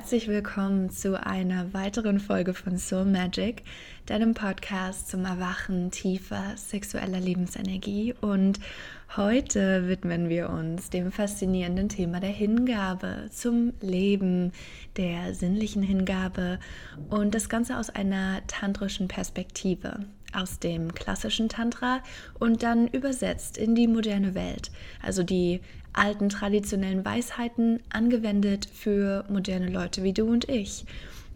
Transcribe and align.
herzlich 0.00 0.28
willkommen 0.28 0.88
zu 0.88 1.22
einer 1.26 1.74
weiteren 1.74 2.20
Folge 2.20 2.54
von 2.54 2.78
Soul 2.78 3.04
Magic, 3.04 3.64
deinem 4.06 4.32
Podcast 4.32 5.10
zum 5.10 5.26
Erwachen 5.26 5.90
tiefer 5.90 6.56
sexueller 6.56 7.20
Lebensenergie. 7.20 8.14
Und 8.18 8.60
heute 9.14 9.88
widmen 9.88 10.30
wir 10.30 10.48
uns 10.48 10.88
dem 10.88 11.12
faszinierenden 11.12 11.90
Thema 11.90 12.18
der 12.18 12.30
Hingabe 12.30 13.28
zum 13.30 13.74
Leben, 13.82 14.52
der 14.96 15.34
sinnlichen 15.34 15.82
Hingabe 15.82 16.58
und 17.10 17.34
das 17.34 17.50
Ganze 17.50 17.76
aus 17.76 17.90
einer 17.90 18.40
tantrischen 18.46 19.06
Perspektive 19.06 20.06
aus 20.32 20.58
dem 20.58 20.94
klassischen 20.94 21.48
Tantra 21.48 22.00
und 22.38 22.62
dann 22.62 22.88
übersetzt 22.88 23.58
in 23.58 23.74
die 23.74 23.88
moderne 23.88 24.34
Welt. 24.34 24.70
Also 25.02 25.22
die 25.22 25.60
alten 25.92 26.28
traditionellen 26.28 27.04
Weisheiten 27.04 27.80
angewendet 27.90 28.68
für 28.72 29.24
moderne 29.28 29.68
Leute 29.68 30.02
wie 30.02 30.12
du 30.12 30.26
und 30.26 30.48
ich. 30.48 30.84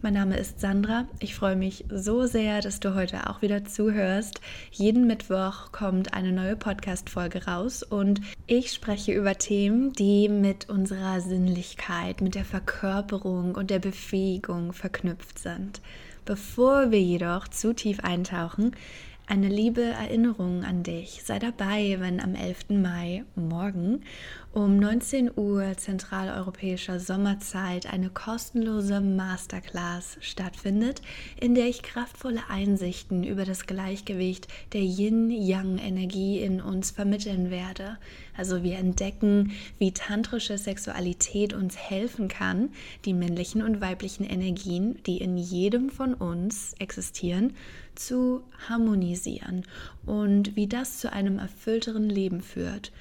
Mein 0.05 0.13
Name 0.13 0.37
ist 0.37 0.59
Sandra. 0.59 1.07
Ich 1.19 1.33
freue 1.33 1.55
mich 1.55 1.85
so 1.89 2.27
sehr, 2.27 2.61
dass 2.61 2.79
du 2.79 2.93
heute 2.93 3.27
auch 3.27 3.41
wieder 3.41 3.65
zuhörst. 3.65 4.39
Jeden 4.69 5.07
Mittwoch 5.07 5.71
kommt 5.71 6.13
eine 6.13 6.31
neue 6.31 6.55
Podcast-Folge 6.55 7.45
raus 7.45 7.81
und 7.81 8.21
ich 8.45 8.71
spreche 8.71 9.13
über 9.13 9.35
Themen, 9.35 9.93
die 9.93 10.29
mit 10.29 10.69
unserer 10.69 11.21
Sinnlichkeit, 11.21 12.21
mit 12.21 12.35
der 12.35 12.45
Verkörperung 12.45 13.55
und 13.55 13.71
der 13.71 13.79
Befähigung 13.79 14.73
verknüpft 14.73 15.39
sind. 15.39 15.81
Bevor 16.25 16.89
wir 16.89 17.01
jedoch 17.01 17.47
zu 17.47 17.73
tief 17.73 17.99
eintauchen, 17.99 18.75
eine 19.27 19.47
liebe 19.47 19.83
Erinnerung 19.83 20.63
an 20.63 20.81
dich. 20.81 21.21
Sei 21.23 21.37
dabei, 21.37 21.97
wenn 21.99 22.19
am 22.19 22.33
11. 22.33 22.69
Mai 22.69 23.25
morgen 23.35 24.01
um 24.55 24.77
19 24.77 25.31
Uhr 25.35 25.75
zentraleuropäischer 25.75 27.01
Sommerzeit 27.01 27.91
eine 27.91 28.09
kostenlose 28.09 29.01
Masterclass 29.01 30.17
stattfindet, 30.21 31.01
in 31.37 31.55
der 31.55 31.67
ich 31.67 31.83
kraftvolle 31.83 32.39
Einsichten 32.47 33.25
über 33.25 33.43
das 33.43 33.67
Gleichgewicht 33.67 34.47
der 34.71 34.79
Yin-Yang-Energie 34.79 36.39
in 36.39 36.61
uns 36.61 36.91
vermitteln 36.91 37.51
werde. 37.51 37.97
Also 38.37 38.63
wir 38.63 38.77
entdecken, 38.77 39.51
wie 39.77 39.91
tantrische 39.91 40.57
Sexualität 40.57 41.53
uns 41.53 41.75
helfen 41.75 42.29
kann, 42.29 42.69
die 43.03 43.13
männlichen 43.13 43.61
und 43.61 43.81
weiblichen 43.81 44.23
Energien, 44.23 45.03
die 45.05 45.17
in 45.17 45.35
jedem 45.35 45.89
von 45.89 46.13
uns 46.13 46.75
existieren, 46.79 47.57
zu 47.93 48.41
harmonisieren 48.69 49.65
und 50.05 50.55
wie 50.55 50.67
das 50.67 50.99
zu 50.99 51.11
einem 51.11 51.39
erfüllteren 51.39 52.09
Leben 52.09 52.41
führt. 52.41 52.93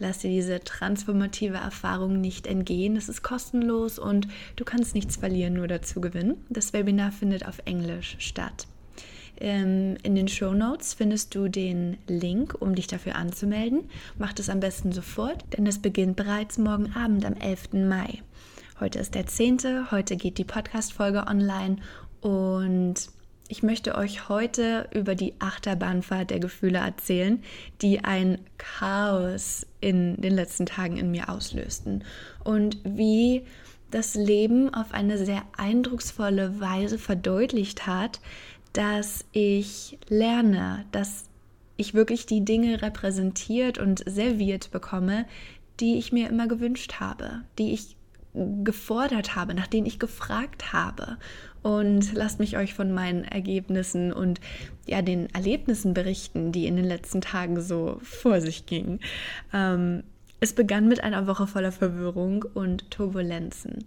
Lass 0.00 0.18
dir 0.18 0.30
diese 0.30 0.60
transformative 0.60 1.58
Erfahrung 1.58 2.22
nicht 2.22 2.46
entgehen. 2.46 2.96
Es 2.96 3.10
ist 3.10 3.22
kostenlos 3.22 3.98
und 3.98 4.28
du 4.56 4.64
kannst 4.64 4.94
nichts 4.94 5.16
verlieren, 5.16 5.52
nur 5.52 5.68
dazu 5.68 6.00
gewinnen. 6.00 6.42
Das 6.48 6.72
Webinar 6.72 7.12
findet 7.12 7.46
auf 7.46 7.60
Englisch 7.66 8.16
statt. 8.18 8.66
Ähm, 9.38 9.98
in 10.02 10.14
den 10.14 10.26
Show 10.26 10.54
Notes 10.54 10.94
findest 10.94 11.34
du 11.34 11.48
den 11.48 11.98
Link, 12.08 12.56
um 12.60 12.74
dich 12.74 12.86
dafür 12.86 13.14
anzumelden. 13.14 13.90
Mach 14.18 14.32
das 14.32 14.48
am 14.48 14.60
besten 14.60 14.90
sofort, 14.92 15.44
denn 15.56 15.66
es 15.66 15.78
beginnt 15.78 16.16
bereits 16.16 16.56
morgen 16.56 16.94
Abend 16.94 17.26
am 17.26 17.34
11. 17.34 17.74
Mai. 17.74 18.22
Heute 18.80 18.98
ist 18.98 19.14
der 19.14 19.26
10. 19.26 19.90
Heute 19.90 20.16
geht 20.16 20.38
die 20.38 20.44
Podcast-Folge 20.44 21.26
online 21.26 21.76
und 22.22 22.94
ich 23.50 23.64
möchte 23.64 23.96
euch 23.96 24.28
heute 24.28 24.88
über 24.94 25.16
die 25.16 25.34
Achterbahnfahrt 25.40 26.30
der 26.30 26.38
Gefühle 26.38 26.78
erzählen, 26.78 27.42
die 27.82 28.04
ein 28.04 28.38
Chaos 28.58 29.66
in 29.80 30.20
den 30.20 30.34
letzten 30.34 30.66
Tagen 30.66 30.96
in 30.96 31.10
mir 31.10 31.28
auslösten 31.28 32.04
und 32.44 32.78
wie 32.84 33.42
das 33.90 34.14
Leben 34.14 34.72
auf 34.72 34.94
eine 34.94 35.18
sehr 35.18 35.42
eindrucksvolle 35.56 36.60
Weise 36.60 36.96
verdeutlicht 36.96 37.88
hat, 37.88 38.20
dass 38.72 39.24
ich 39.32 39.98
lerne, 40.08 40.84
dass 40.92 41.24
ich 41.76 41.92
wirklich 41.92 42.26
die 42.26 42.44
Dinge 42.44 42.82
repräsentiert 42.82 43.78
und 43.78 44.04
serviert 44.08 44.70
bekomme, 44.70 45.26
die 45.80 45.98
ich 45.98 46.12
mir 46.12 46.28
immer 46.28 46.46
gewünscht 46.46 47.00
habe, 47.00 47.40
die 47.58 47.72
ich 47.72 47.96
gefordert 48.32 49.34
habe, 49.34 49.54
nach 49.54 49.66
denen 49.66 49.86
ich 49.86 49.98
gefragt 49.98 50.72
habe 50.72 51.16
und 51.62 52.12
lasst 52.14 52.40
mich 52.40 52.56
euch 52.56 52.74
von 52.74 52.92
meinen 52.92 53.24
Ergebnissen 53.24 54.12
und 54.12 54.40
ja 54.86 55.02
den 55.02 55.32
Erlebnissen 55.34 55.94
berichten, 55.94 56.52
die 56.52 56.66
in 56.66 56.76
den 56.76 56.84
letzten 56.84 57.20
Tagen 57.20 57.60
so 57.60 57.98
vor 58.02 58.40
sich 58.40 58.66
gingen. 58.66 59.00
Ähm, 59.52 60.02
es 60.40 60.54
begann 60.54 60.88
mit 60.88 61.04
einer 61.04 61.26
Woche 61.26 61.46
voller 61.46 61.72
Verwirrung 61.72 62.44
und 62.54 62.90
Turbulenzen 62.90 63.84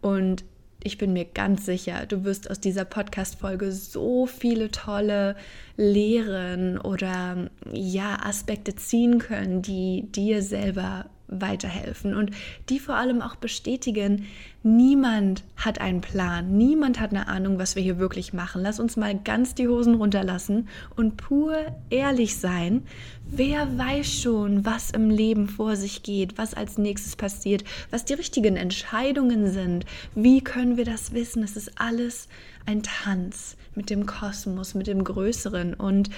und 0.00 0.44
ich 0.84 0.98
bin 0.98 1.12
mir 1.12 1.24
ganz 1.24 1.64
sicher, 1.64 2.06
du 2.06 2.24
wirst 2.24 2.50
aus 2.50 2.58
dieser 2.58 2.84
Podcast-Folge 2.84 3.70
so 3.70 4.26
viele 4.26 4.70
tolle 4.70 5.36
Lehren 5.76 6.78
oder 6.78 7.48
ja, 7.72 8.18
Aspekte 8.24 8.74
ziehen 8.74 9.18
können, 9.18 9.62
die 9.62 10.08
dir 10.10 10.42
selber 10.42 11.06
weiterhelfen 11.40 12.14
und 12.14 12.30
die 12.68 12.78
vor 12.78 12.96
allem 12.96 13.22
auch 13.22 13.36
bestätigen, 13.36 14.26
niemand 14.62 15.42
hat 15.56 15.80
einen 15.80 16.00
Plan, 16.00 16.56
niemand 16.56 17.00
hat 17.00 17.10
eine 17.10 17.28
Ahnung, 17.28 17.58
was 17.58 17.74
wir 17.76 17.82
hier 17.82 17.98
wirklich 17.98 18.32
machen. 18.32 18.62
Lass 18.62 18.80
uns 18.80 18.96
mal 18.96 19.18
ganz 19.18 19.54
die 19.54 19.68
Hosen 19.68 19.94
runterlassen 19.94 20.68
und 20.96 21.16
pur 21.16 21.56
ehrlich 21.90 22.36
sein. 22.36 22.82
Wer 23.24 23.78
weiß 23.78 24.20
schon, 24.20 24.64
was 24.64 24.90
im 24.90 25.10
Leben 25.10 25.48
vor 25.48 25.76
sich 25.76 26.02
geht, 26.02 26.38
was 26.38 26.54
als 26.54 26.78
nächstes 26.78 27.16
passiert, 27.16 27.64
was 27.90 28.04
die 28.04 28.14
richtigen 28.14 28.56
Entscheidungen 28.56 29.50
sind? 29.50 29.86
Wie 30.14 30.42
können 30.42 30.76
wir 30.76 30.84
das 30.84 31.12
wissen? 31.12 31.42
Es 31.42 31.56
ist 31.56 31.72
alles 31.80 32.28
ein 32.66 32.82
Tanz 32.82 33.56
mit 33.74 33.90
dem 33.90 34.06
Kosmos, 34.06 34.74
mit 34.74 34.86
dem 34.86 35.02
Größeren 35.02 35.74
und 35.74 36.10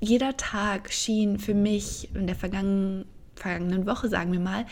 jeder 0.00 0.36
Tag 0.36 0.92
schien 0.92 1.38
für 1.38 1.54
mich 1.54 2.08
in 2.14 2.26
der 2.26 2.36
vergangenen 2.36 3.04
vergangenen 3.38 3.86
Woche, 3.86 4.08
sagen 4.08 4.32
wir 4.32 4.40
mal, 4.40 4.66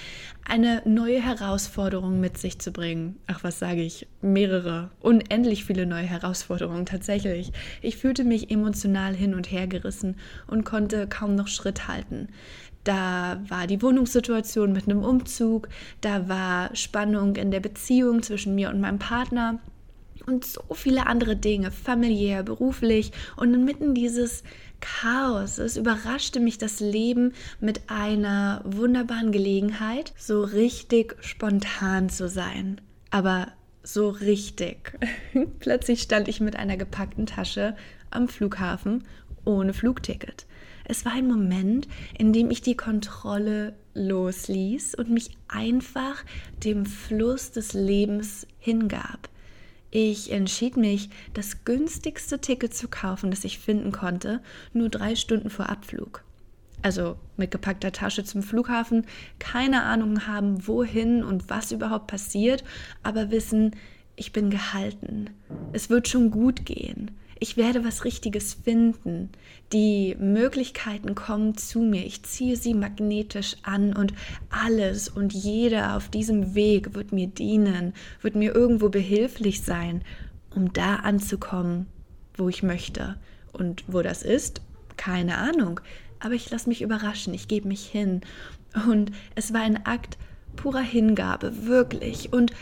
eine 0.44 0.82
neue 0.84 1.20
Herausforderung 1.20 2.20
mit 2.20 2.38
sich 2.38 2.58
zu 2.58 2.72
bringen. 2.72 3.16
Ach, 3.26 3.42
was 3.42 3.58
sage 3.58 3.82
ich? 3.82 4.06
Mehrere, 4.20 4.90
unendlich 5.00 5.64
viele 5.64 5.86
neue 5.86 6.04
Herausforderungen 6.04 6.86
tatsächlich. 6.86 7.52
Ich 7.82 7.96
fühlte 7.96 8.24
mich 8.24 8.50
emotional 8.50 9.14
hin 9.14 9.34
und 9.34 9.50
her 9.50 9.66
gerissen 9.66 10.16
und 10.46 10.64
konnte 10.64 11.06
kaum 11.06 11.34
noch 11.34 11.48
Schritt 11.48 11.88
halten. 11.88 12.28
Da 12.84 13.40
war 13.48 13.66
die 13.66 13.82
Wohnungssituation 13.82 14.72
mit 14.72 14.84
einem 14.84 15.02
Umzug, 15.02 15.68
da 16.02 16.28
war 16.28 16.74
Spannung 16.76 17.34
in 17.34 17.50
der 17.50 17.58
Beziehung 17.58 18.22
zwischen 18.22 18.54
mir 18.54 18.70
und 18.70 18.80
meinem 18.80 19.00
Partner 19.00 19.58
und 20.26 20.44
so 20.44 20.62
viele 20.72 21.06
andere 21.06 21.36
Dinge, 21.36 21.70
familiär, 21.70 22.42
beruflich 22.42 23.12
und 23.36 23.54
inmitten 23.54 23.94
dieses 23.94 24.42
Chaos. 24.80 25.58
Es 25.58 25.76
überraschte 25.76 26.40
mich 26.40 26.58
das 26.58 26.80
Leben 26.80 27.32
mit 27.60 27.82
einer 27.88 28.62
wunderbaren 28.64 29.32
Gelegenheit, 29.32 30.12
so 30.16 30.42
richtig 30.42 31.16
spontan 31.20 32.08
zu 32.08 32.28
sein. 32.28 32.80
Aber 33.10 33.48
so 33.82 34.08
richtig. 34.08 34.98
Plötzlich 35.60 36.02
stand 36.02 36.28
ich 36.28 36.40
mit 36.40 36.56
einer 36.56 36.76
gepackten 36.76 37.26
Tasche 37.26 37.76
am 38.10 38.28
Flughafen 38.28 39.04
ohne 39.44 39.72
Flugticket. 39.72 40.46
Es 40.84 41.04
war 41.04 41.12
ein 41.12 41.26
Moment, 41.26 41.88
in 42.16 42.32
dem 42.32 42.50
ich 42.50 42.62
die 42.62 42.76
Kontrolle 42.76 43.74
losließ 43.94 44.94
und 44.94 45.10
mich 45.10 45.30
einfach 45.48 46.24
dem 46.64 46.86
Fluss 46.86 47.50
des 47.50 47.72
Lebens 47.72 48.46
hingab. 48.58 49.28
Ich 49.98 50.30
entschied 50.30 50.76
mich, 50.76 51.08
das 51.32 51.64
günstigste 51.64 52.38
Ticket 52.38 52.74
zu 52.74 52.86
kaufen, 52.86 53.30
das 53.30 53.44
ich 53.44 53.58
finden 53.58 53.92
konnte, 53.92 54.42
nur 54.74 54.90
drei 54.90 55.16
Stunden 55.16 55.48
vor 55.48 55.70
Abflug. 55.70 56.22
Also 56.82 57.16
mit 57.38 57.50
gepackter 57.50 57.92
Tasche 57.92 58.22
zum 58.22 58.42
Flughafen, 58.42 59.06
keine 59.38 59.84
Ahnung 59.84 60.26
haben, 60.26 60.68
wohin 60.68 61.24
und 61.24 61.48
was 61.48 61.72
überhaupt 61.72 62.08
passiert, 62.08 62.62
aber 63.02 63.30
wissen, 63.30 63.74
ich 64.16 64.34
bin 64.34 64.50
gehalten. 64.50 65.30
Es 65.72 65.88
wird 65.88 66.08
schon 66.08 66.30
gut 66.30 66.66
gehen 66.66 67.12
ich 67.38 67.56
werde 67.56 67.84
was 67.84 68.04
Richtiges 68.04 68.54
finden. 68.54 69.30
Die 69.72 70.16
Möglichkeiten 70.18 71.14
kommen 71.14 71.56
zu 71.56 71.80
mir. 71.80 72.04
Ich 72.04 72.22
ziehe 72.22 72.56
sie 72.56 72.72
magnetisch 72.72 73.56
an 73.62 73.94
und 73.94 74.14
alles 74.48 75.08
und 75.08 75.34
jeder 75.34 75.96
auf 75.96 76.08
diesem 76.08 76.54
Weg 76.54 76.94
wird 76.94 77.12
mir 77.12 77.26
dienen, 77.26 77.92
wird 78.22 78.36
mir 78.36 78.54
irgendwo 78.54 78.88
behilflich 78.88 79.62
sein, 79.62 80.02
um 80.54 80.72
da 80.72 80.96
anzukommen, 80.96 81.86
wo 82.36 82.48
ich 82.48 82.62
möchte. 82.62 83.16
Und 83.52 83.84
wo 83.86 84.02
das 84.02 84.22
ist, 84.22 84.62
keine 84.96 85.38
Ahnung. 85.38 85.80
Aber 86.20 86.34
ich 86.34 86.50
lasse 86.50 86.68
mich 86.68 86.82
überraschen, 86.82 87.34
ich 87.34 87.48
gebe 87.48 87.68
mich 87.68 87.86
hin. 87.86 88.22
Und 88.88 89.12
es 89.34 89.52
war 89.52 89.60
ein 89.60 89.84
Akt 89.84 90.16
purer 90.56 90.80
Hingabe, 90.80 91.66
wirklich. 91.66 92.32
Und 92.32 92.52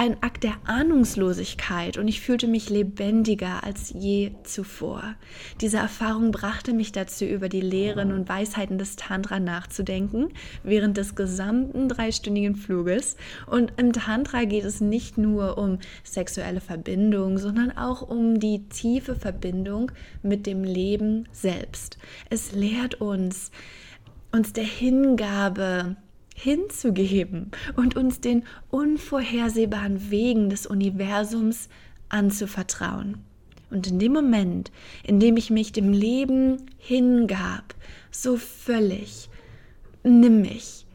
ein 0.00 0.22
Akt 0.22 0.44
der 0.44 0.54
Ahnungslosigkeit 0.64 1.98
und 1.98 2.08
ich 2.08 2.22
fühlte 2.22 2.46
mich 2.46 2.70
lebendiger 2.70 3.62
als 3.64 3.90
je 3.90 4.32
zuvor. 4.44 5.14
Diese 5.60 5.76
Erfahrung 5.76 6.30
brachte 6.30 6.72
mich 6.72 6.90
dazu, 6.90 7.26
über 7.26 7.50
die 7.50 7.60
Lehren 7.60 8.10
und 8.10 8.26
Weisheiten 8.26 8.78
des 8.78 8.96
Tantra 8.96 9.40
nachzudenken 9.40 10.30
während 10.62 10.96
des 10.96 11.16
gesamten 11.16 11.90
dreistündigen 11.90 12.56
Fluges. 12.56 13.16
Und 13.46 13.74
im 13.76 13.92
Tantra 13.92 14.44
geht 14.44 14.64
es 14.64 14.80
nicht 14.80 15.18
nur 15.18 15.58
um 15.58 15.78
sexuelle 16.02 16.62
Verbindung, 16.62 17.36
sondern 17.36 17.70
auch 17.70 18.00
um 18.00 18.40
die 18.40 18.70
tiefe 18.70 19.14
Verbindung 19.14 19.92
mit 20.22 20.46
dem 20.46 20.64
Leben 20.64 21.28
selbst. 21.30 21.98
Es 22.30 22.52
lehrt 22.52 23.02
uns, 23.02 23.50
uns 24.32 24.54
der 24.54 24.64
Hingabe 24.64 25.96
hinzugeben 26.34 27.50
und 27.76 27.96
uns 27.96 28.20
den 28.20 28.44
unvorhersehbaren 28.70 30.10
Wegen 30.10 30.50
des 30.50 30.66
Universums 30.66 31.68
anzuvertrauen. 32.08 33.18
Und 33.70 33.86
in 33.86 33.98
dem 33.98 34.12
Moment, 34.12 34.72
in 35.04 35.20
dem 35.20 35.36
ich 35.36 35.50
mich 35.50 35.72
dem 35.72 35.92
Leben 35.92 36.66
hingab, 36.78 37.74
so 38.10 38.36
völlig, 38.36 39.28
nimm 40.02 40.42
mich. 40.42 40.86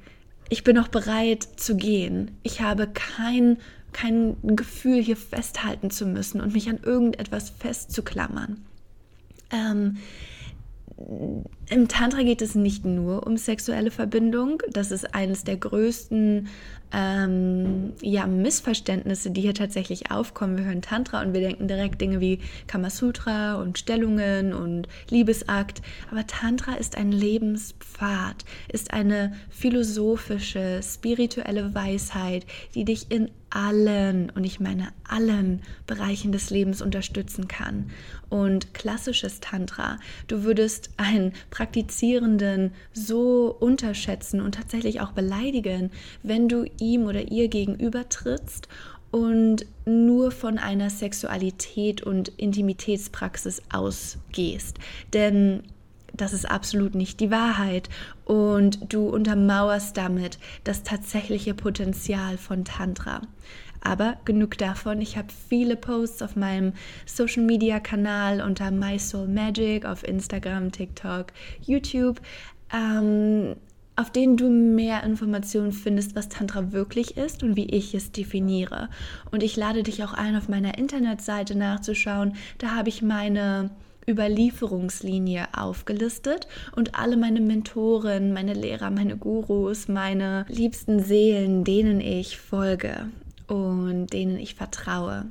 Ich 0.49 0.63
bin 0.63 0.77
auch 0.77 0.89
bereit 0.89 1.47
zu 1.55 1.75
gehen. 1.75 2.31
Ich 2.43 2.61
habe 2.61 2.87
kein, 2.87 3.57
kein 3.93 4.35
Gefühl, 4.43 5.01
hier 5.01 5.17
festhalten 5.17 5.89
zu 5.89 6.05
müssen 6.05 6.41
und 6.41 6.53
mich 6.53 6.69
an 6.69 6.79
irgendetwas 6.83 7.49
festzuklammern. 7.49 8.63
Ähm, 9.51 9.97
im 10.97 11.89
Tantra 11.89 12.23
geht 12.23 12.41
es 12.41 12.55
nicht 12.55 12.85
nur 12.85 13.27
um 13.27 13.35
sexuelle 13.35 13.91
Verbindung. 13.91 14.61
Das 14.71 14.91
ist 14.91 15.13
eines 15.13 15.43
der 15.43 15.57
größten 15.57 16.47
ähm, 16.93 17.93
ja, 18.01 18.25
Missverständnisse, 18.27 19.31
die 19.31 19.41
hier 19.41 19.53
tatsächlich 19.53 20.11
aufkommen. 20.11 20.57
Wir 20.57 20.65
hören 20.65 20.81
Tantra 20.81 21.21
und 21.21 21.33
wir 21.33 21.41
denken 21.41 21.67
direkt 21.67 21.99
Dinge 21.99 22.21
wie 22.21 22.39
Kamasutra 22.67 23.55
und 23.55 23.77
Stellungen 23.77 24.53
und 24.53 24.87
Liebesakt. 25.09 25.81
Aber 26.11 26.25
Tantra 26.27 26.75
ist 26.75 26.97
ein 26.97 27.11
Lebenspfad, 27.11 28.45
ist 28.71 28.93
eine 28.93 29.33
philosophische, 29.49 30.79
spirituelle 30.81 31.75
Weisheit, 31.75 32.45
die 32.73 32.85
dich 32.85 33.11
in 33.11 33.31
allen, 33.55 34.29
und 34.31 34.43
ich 34.43 34.59
meine 34.59 34.89
allen 35.07 35.61
Bereichen 35.87 36.31
des 36.31 36.49
Lebens 36.49 36.81
unterstützen 36.81 37.47
kann. 37.47 37.89
Und 38.29 38.73
klassisches 38.73 39.39
Tantra, 39.39 39.97
du 40.27 40.43
würdest 40.43 40.89
einen 40.97 41.31
Praktizierenden 41.49 42.73
so 42.93 43.55
unterschätzen 43.59 44.41
und 44.41 44.55
tatsächlich 44.55 44.99
auch 44.99 45.13
beleidigen, 45.13 45.91
wenn 46.21 46.49
du 46.49 46.65
ihm 46.79 47.05
oder 47.05 47.31
ihr 47.31 47.47
gegenüber 47.47 48.09
trittst 48.09 48.67
und 49.09 49.65
nur 49.85 50.31
von 50.31 50.57
einer 50.57 50.89
Sexualität 50.89 52.03
und 52.03 52.27
Intimitätspraxis 52.27 53.61
ausgehst. 53.71 54.77
Denn 55.13 55.63
das 56.17 56.33
ist 56.33 56.49
absolut 56.49 56.95
nicht 56.95 57.19
die 57.19 57.31
Wahrheit 57.31 57.89
und 58.25 58.93
du 58.93 59.09
untermauerst 59.09 59.97
damit 59.97 60.37
das 60.63 60.83
tatsächliche 60.83 61.53
Potenzial 61.53 62.37
von 62.37 62.65
Tantra. 62.65 63.21
Aber 63.81 64.17
genug 64.25 64.57
davon. 64.57 64.99
Ich 64.99 65.15
habe 65.15 65.27
viele 65.47 65.75
Posts 65.75 66.23
auf 66.23 66.35
meinem 66.35 66.73
Social 67.05 67.43
Media 67.43 67.79
Kanal 67.79 68.41
unter 68.41 68.71
My 68.71 68.97
Soul 68.97 69.27
Magic 69.27 69.85
auf 69.85 70.03
Instagram, 70.03 70.71
TikTok, 70.71 71.27
YouTube. 71.61 72.19
Ähm, 72.73 73.55
auf 73.95 74.11
denen 74.11 74.35
du 74.35 74.49
mehr 74.49 75.03
Informationen 75.03 75.71
findest, 75.71 76.15
was 76.15 76.27
Tantra 76.27 76.73
wirklich 76.73 77.15
ist 77.15 77.43
und 77.43 77.55
wie 77.55 77.65
ich 77.65 77.93
es 77.93 78.11
definiere. 78.11 78.89
Und 79.31 79.41
ich 79.41 79.55
lade 79.55 79.83
dich 79.83 80.03
auch 80.03 80.13
ein, 80.13 80.35
auf 80.35 80.49
meiner 80.49 80.77
Internetseite 80.77 81.55
nachzuschauen. 81.55 82.35
Da 82.57 82.71
habe 82.71 82.89
ich 82.89 83.01
meine 83.01 83.69
Überlieferungslinie 84.07 85.47
aufgelistet 85.53 86.47
und 86.75 86.95
alle 86.95 87.17
meine 87.17 87.41
Mentoren, 87.41 88.33
meine 88.33 88.53
Lehrer, 88.53 88.91
meine 88.91 89.17
Gurus, 89.17 89.87
meine 89.87 90.45
liebsten 90.47 91.03
Seelen, 91.03 91.63
denen 91.63 92.01
ich 92.01 92.37
folge 92.37 93.07
und 93.47 94.07
denen 94.13 94.37
ich 94.37 94.55
vertraue. 94.55 95.25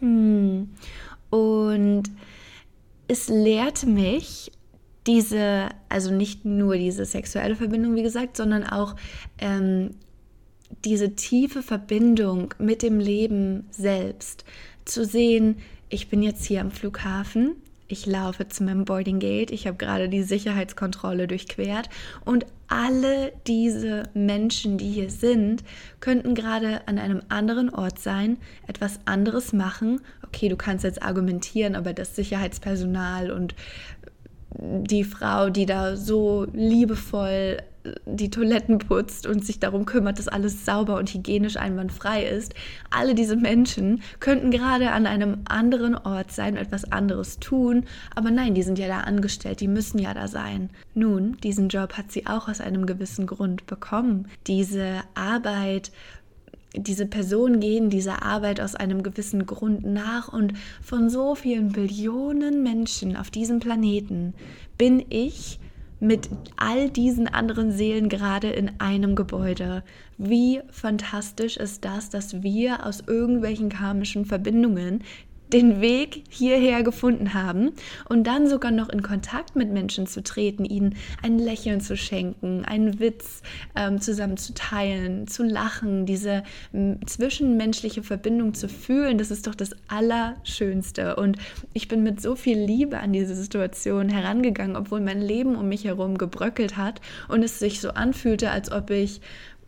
Hm. 0.00 0.70
Und 1.30 2.04
es 3.08 3.28
lehrt 3.28 3.86
mich, 3.86 4.52
diese, 5.06 5.68
also 5.88 6.10
nicht 6.12 6.44
nur 6.44 6.76
diese 6.76 7.04
sexuelle 7.04 7.56
Verbindung, 7.56 7.94
wie 7.94 8.02
gesagt, 8.02 8.36
sondern 8.36 8.64
auch 8.64 8.96
ähm, 9.38 9.90
diese 10.84 11.14
tiefe 11.14 11.62
Verbindung 11.62 12.54
mit 12.58 12.82
dem 12.82 12.98
Leben 12.98 13.66
selbst. 13.70 14.44
Zu 14.84 15.04
sehen, 15.04 15.58
ich 15.88 16.08
bin 16.08 16.22
jetzt 16.22 16.44
hier 16.44 16.60
am 16.60 16.72
Flughafen, 16.72 17.54
ich 17.88 18.06
laufe 18.06 18.48
zu 18.48 18.64
meinem 18.64 18.84
Boarding 18.84 19.18
Gate, 19.18 19.50
ich 19.50 19.66
habe 19.66 19.76
gerade 19.76 20.08
die 20.08 20.22
Sicherheitskontrolle 20.22 21.28
durchquert 21.28 21.88
und 22.24 22.46
alle 22.68 23.32
diese 23.46 24.04
Menschen, 24.14 24.76
die 24.78 24.90
hier 24.90 25.10
sind, 25.10 25.62
könnten 26.00 26.34
gerade 26.34 26.86
an 26.86 26.98
einem 26.98 27.22
anderen 27.28 27.70
Ort 27.70 27.98
sein, 27.98 28.38
etwas 28.66 28.98
anderes 29.04 29.52
machen. 29.52 30.00
Okay, 30.24 30.48
du 30.48 30.56
kannst 30.56 30.84
jetzt 30.84 31.02
argumentieren, 31.02 31.76
aber 31.76 31.92
das 31.92 32.16
Sicherheitspersonal 32.16 33.30
und 33.30 33.54
die 34.58 35.04
Frau, 35.04 35.50
die 35.50 35.66
da 35.66 35.96
so 35.96 36.46
liebevoll 36.52 37.58
die 38.04 38.30
Toiletten 38.30 38.78
putzt 38.78 39.26
und 39.26 39.44
sich 39.44 39.60
darum 39.60 39.86
kümmert, 39.86 40.18
dass 40.18 40.28
alles 40.28 40.64
sauber 40.64 40.96
und 40.96 41.12
hygienisch 41.12 41.56
einwandfrei 41.56 42.24
ist. 42.24 42.54
Alle 42.90 43.14
diese 43.14 43.36
Menschen 43.36 44.02
könnten 44.20 44.50
gerade 44.50 44.92
an 44.92 45.06
einem 45.06 45.38
anderen 45.48 45.94
Ort 45.94 46.32
sein, 46.32 46.54
und 46.54 46.60
etwas 46.60 46.90
anderes 46.92 47.38
tun, 47.38 47.84
aber 48.14 48.30
nein, 48.30 48.54
die 48.54 48.62
sind 48.62 48.78
ja 48.78 48.88
da 48.88 49.00
angestellt, 49.00 49.60
die 49.60 49.68
müssen 49.68 49.98
ja 49.98 50.14
da 50.14 50.28
sein. 50.28 50.70
Nun, 50.94 51.36
diesen 51.42 51.68
Job 51.68 51.94
hat 51.94 52.12
sie 52.12 52.26
auch 52.26 52.48
aus 52.48 52.60
einem 52.60 52.86
gewissen 52.86 53.26
Grund 53.26 53.66
bekommen. 53.66 54.28
Diese 54.46 55.02
Arbeit 55.14 55.90
diese 56.78 57.06
Personen 57.06 57.60
gehen 57.60 57.88
dieser 57.88 58.22
Arbeit 58.22 58.60
aus 58.60 58.74
einem 58.74 59.02
gewissen 59.02 59.46
Grund 59.46 59.84
nach 59.86 60.28
und 60.32 60.52
von 60.82 61.08
so 61.08 61.34
vielen 61.34 61.72
Billionen 61.72 62.62
Menschen 62.62 63.16
auf 63.16 63.30
diesem 63.30 63.60
Planeten 63.60 64.34
bin 64.76 65.04
ich 65.08 65.58
mit 66.00 66.28
all 66.56 66.90
diesen 66.90 67.26
anderen 67.28 67.72
Seelen 67.72 68.08
gerade 68.08 68.50
in 68.50 68.72
einem 68.78 69.14
Gebäude. 69.14 69.82
Wie 70.18 70.60
fantastisch 70.70 71.56
ist 71.56 71.84
das, 71.84 72.10
dass 72.10 72.42
wir 72.42 72.84
aus 72.84 73.02
irgendwelchen 73.06 73.68
karmischen 73.68 74.24
Verbindungen 74.24 75.02
den 75.52 75.80
Weg 75.80 76.24
hierher 76.28 76.82
gefunden 76.82 77.34
haben 77.34 77.72
und 78.08 78.26
dann 78.26 78.48
sogar 78.48 78.70
noch 78.70 78.88
in 78.88 79.02
Kontakt 79.02 79.56
mit 79.56 79.70
Menschen 79.70 80.06
zu 80.06 80.22
treten, 80.22 80.64
ihnen 80.64 80.96
ein 81.22 81.38
Lächeln 81.38 81.80
zu 81.80 81.96
schenken, 81.96 82.64
einen 82.64 82.98
Witz 82.98 83.42
ähm, 83.74 84.00
zusammen 84.00 84.36
zu 84.36 84.54
teilen, 84.54 85.26
zu 85.28 85.44
lachen, 85.44 86.06
diese 86.06 86.42
zwischenmenschliche 87.06 88.02
Verbindung 88.02 88.54
zu 88.54 88.68
fühlen, 88.68 89.18
das 89.18 89.30
ist 89.30 89.46
doch 89.46 89.54
das 89.54 89.70
Allerschönste. 89.88 91.16
Und 91.16 91.38
ich 91.72 91.88
bin 91.88 92.02
mit 92.02 92.20
so 92.20 92.34
viel 92.36 92.58
Liebe 92.58 92.98
an 92.98 93.12
diese 93.12 93.34
Situation 93.34 94.08
herangegangen, 94.08 94.76
obwohl 94.76 95.00
mein 95.00 95.20
Leben 95.20 95.56
um 95.56 95.68
mich 95.68 95.84
herum 95.84 96.18
gebröckelt 96.18 96.76
hat 96.76 97.00
und 97.28 97.42
es 97.42 97.58
sich 97.58 97.80
so 97.80 97.90
anfühlte, 97.90 98.50
als 98.50 98.72
ob 98.72 98.90
ich 98.90 99.20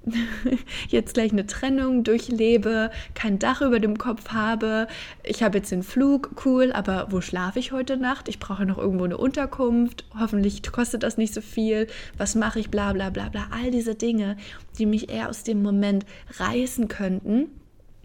jetzt 0.88 1.14
gleich 1.14 1.32
eine 1.32 1.46
Trennung 1.46 2.04
durchlebe, 2.04 2.90
kein 3.14 3.38
Dach 3.38 3.60
über 3.60 3.80
dem 3.80 3.98
Kopf 3.98 4.30
habe, 4.30 4.86
ich 5.22 5.42
habe 5.42 5.58
jetzt 5.58 5.70
den 5.70 5.82
Flug, 5.82 6.30
cool, 6.44 6.72
aber 6.72 7.08
wo 7.10 7.20
schlafe 7.20 7.58
ich 7.58 7.72
heute 7.72 7.96
Nacht? 7.96 8.28
Ich 8.28 8.38
brauche 8.38 8.66
noch 8.66 8.78
irgendwo 8.78 9.04
eine 9.04 9.16
Unterkunft, 9.16 10.04
hoffentlich 10.18 10.62
kostet 10.70 11.02
das 11.02 11.18
nicht 11.18 11.34
so 11.34 11.40
viel, 11.40 11.86
was 12.16 12.34
mache 12.34 12.60
ich, 12.60 12.70
bla 12.70 12.92
bla 12.92 13.10
bla 13.10 13.28
bla, 13.28 13.48
all 13.50 13.70
diese 13.70 13.94
Dinge, 13.94 14.36
die 14.78 14.86
mich 14.86 15.10
eher 15.10 15.28
aus 15.28 15.42
dem 15.42 15.62
Moment 15.62 16.06
reißen 16.38 16.88
könnten 16.88 17.48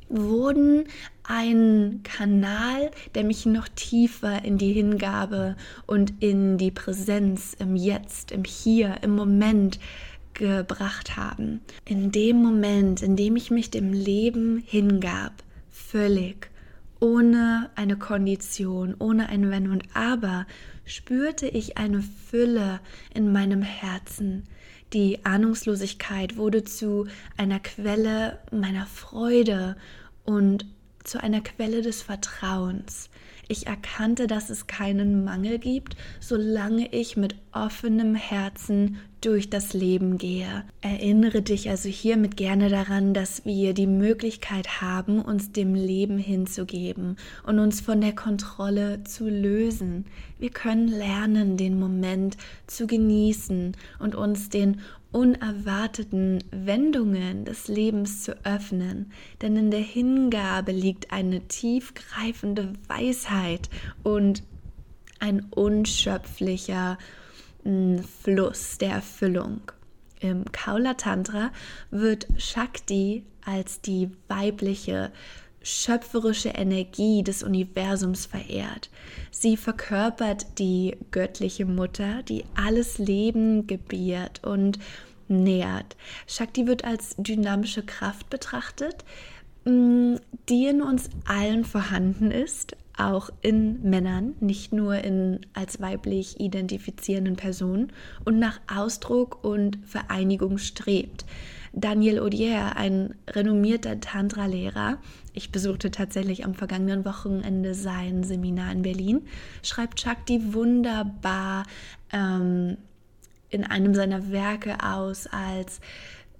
wurden 0.09 0.85
ein 1.23 2.01
Kanal, 2.03 2.91
der 3.15 3.23
mich 3.23 3.45
noch 3.45 3.67
tiefer 3.67 4.43
in 4.43 4.57
die 4.57 4.73
Hingabe 4.73 5.55
und 5.87 6.13
in 6.19 6.57
die 6.57 6.71
Präsenz 6.71 7.55
im 7.57 7.75
Jetzt, 7.75 8.31
im 8.31 8.43
Hier, 8.43 8.97
im 9.01 9.15
Moment 9.15 9.79
gebracht 10.33 11.15
haben. 11.17 11.61
In 11.85 12.11
dem 12.11 12.37
Moment, 12.37 13.01
in 13.01 13.15
dem 13.15 13.35
ich 13.35 13.51
mich 13.51 13.69
dem 13.71 13.93
Leben 13.93 14.63
hingab, 14.65 15.43
völlig, 15.69 16.49
ohne 16.99 17.69
eine 17.75 17.97
Kondition, 17.97 18.95
ohne 18.97 19.27
ein 19.29 19.49
Wenn 19.49 19.69
und 19.69 19.83
Aber, 19.93 20.45
spürte 20.85 21.47
ich 21.47 21.77
eine 21.77 22.01
Fülle 22.01 22.79
in 23.13 23.31
meinem 23.31 23.61
Herzen. 23.61 24.43
Die 24.93 25.25
Ahnungslosigkeit 25.25 26.37
wurde 26.37 26.63
zu 26.63 27.07
einer 27.35 27.59
Quelle 27.59 28.39
meiner 28.51 28.85
Freude 28.85 29.75
und 30.23 30.65
zu 31.03 31.21
einer 31.21 31.41
Quelle 31.41 31.81
des 31.81 32.01
Vertrauens. 32.01 33.09
Ich 33.47 33.67
erkannte, 33.67 34.27
dass 34.27 34.49
es 34.49 34.67
keinen 34.67 35.23
Mangel 35.23 35.59
gibt, 35.59 35.95
solange 36.19 36.93
ich 36.93 37.17
mit 37.17 37.35
offenem 37.51 38.15
Herzen 38.15 38.97
durch 39.21 39.49
das 39.49 39.73
Leben 39.73 40.17
gehe. 40.17 40.63
Erinnere 40.81 41.41
dich 41.41 41.69
also 41.69 41.87
hiermit 41.87 42.35
gerne 42.35 42.69
daran, 42.69 43.13
dass 43.13 43.45
wir 43.45 43.73
die 43.73 43.87
Möglichkeit 43.87 44.81
haben, 44.81 45.21
uns 45.21 45.51
dem 45.51 45.75
Leben 45.75 46.17
hinzugeben 46.17 47.17
und 47.45 47.59
uns 47.59 47.79
von 47.79 48.01
der 48.01 48.13
Kontrolle 48.13 49.03
zu 49.03 49.29
lösen. 49.29 50.05
Wir 50.39 50.49
können 50.49 50.87
lernen, 50.87 51.55
den 51.55 51.79
Moment 51.79 52.37
zu 52.67 52.87
genießen 52.87 53.77
und 53.99 54.15
uns 54.15 54.49
den 54.49 54.81
unerwarteten 55.13 56.43
Wendungen 56.51 57.45
des 57.45 57.69
Lebens 57.69 58.23
zu 58.23 58.33
öffnen, 58.45 59.13
denn 59.41 59.55
in 59.55 59.71
der 59.71 59.79
Hingabe 59.79 60.73
liegt 60.73 61.13
eine 61.13 61.47
tiefgreifende 61.47 62.73
Weisheit 62.87 63.69
und 64.01 64.43
ein 65.19 65.45
unschöpflicher 65.51 66.97
mm, 67.63 67.99
Fluss 67.99 68.77
der 68.79 68.91
Erfüllung. 68.91 69.61
Im 70.19 70.51
Kaula 70.51 70.95
Tantra 70.95 71.51
wird 71.91 72.27
Shakti 72.37 73.23
als 73.45 73.81
die 73.81 74.09
weibliche 74.27 75.11
schöpferische 75.63 76.49
Energie 76.49 77.23
des 77.23 77.41
Universums 77.41 78.25
verehrt. 78.25 78.89
Sie 79.31 79.57
verkörpert 79.57 80.59
die 80.59 80.95
göttliche 81.11 81.65
Mutter, 81.65 82.21
die 82.23 82.43
alles 82.55 82.97
Leben 82.99 83.65
gebiert 83.65 84.43
und 84.43 84.77
nährt. 85.27 85.95
Shakti 86.27 86.67
wird 86.67 86.83
als 86.83 87.15
dynamische 87.17 87.83
Kraft 87.83 88.29
betrachtet, 88.29 89.03
mm, 89.65 90.15
die 90.49 90.67
in 90.67 90.81
uns 90.81 91.09
allen 91.25 91.63
vorhanden 91.63 92.29
ist, 92.29 92.75
auch 92.97 93.29
in 93.41 93.81
Männern, 93.89 94.35
nicht 94.39 94.71
nur 94.71 94.95
in 94.95 95.39
als 95.53 95.81
weiblich 95.81 96.39
identifizierenden 96.39 97.35
Personen 97.35 97.91
und 98.23 98.37
nach 98.37 98.59
Ausdruck 98.73 99.43
und 99.43 99.79
Vereinigung 99.85 100.57
strebt. 100.57 101.25
Daniel 101.73 102.21
Odier, 102.21 102.77
ein 102.77 103.15
renommierter 103.27 103.99
Tantra-Lehrer, 103.99 104.99
ich 105.33 105.51
besuchte 105.51 105.89
tatsächlich 105.89 106.45
am 106.45 106.53
vergangenen 106.53 107.03
Wochenende 107.03 107.73
sein 107.73 108.23
Seminar 108.23 108.71
in 108.71 108.83
Berlin, 108.83 109.23
schreibt 109.63 109.99
Shakti 109.99 110.53
wunderbar 110.53 111.65
ähm, 112.11 112.77
in 113.49 113.63
einem 113.63 113.95
seiner 113.95 114.31
Werke 114.31 114.77
aus 114.83 115.27
als 115.27 115.81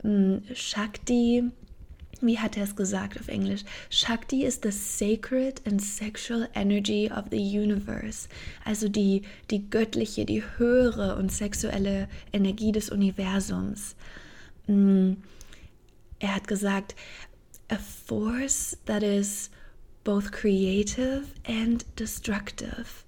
ähm, 0.03 0.43
Shakti 0.53 1.51
wie 2.25 2.39
hat 2.39 2.55
er 2.55 2.63
es 2.63 2.77
gesagt 2.77 3.19
auf 3.19 3.27
Englisch? 3.27 3.63
Shakti 3.89 4.45
is 4.45 4.61
the 4.63 4.71
sacred 4.71 5.61
and 5.67 5.81
sexual 5.81 6.47
energy 6.55 7.11
of 7.11 7.25
the 7.31 7.37
universe. 7.37 8.29
Also 8.63 8.87
die, 8.87 9.23
die 9.51 9.69
göttliche, 9.69 10.25
die 10.25 10.41
höhere 10.57 11.17
und 11.17 11.33
sexuelle 11.33 12.07
Energie 12.31 12.71
des 12.71 12.89
Universums. 12.89 13.97
Mm. 14.67 15.13
Er 16.20 16.36
hat 16.36 16.48
gesagt, 16.48 16.96
a 17.70 17.77
force 17.77 18.77
that 18.86 19.03
is 19.03 19.50
both 20.03 20.32
creative 20.32 21.34
and 21.46 21.86
destructive. 21.96 23.03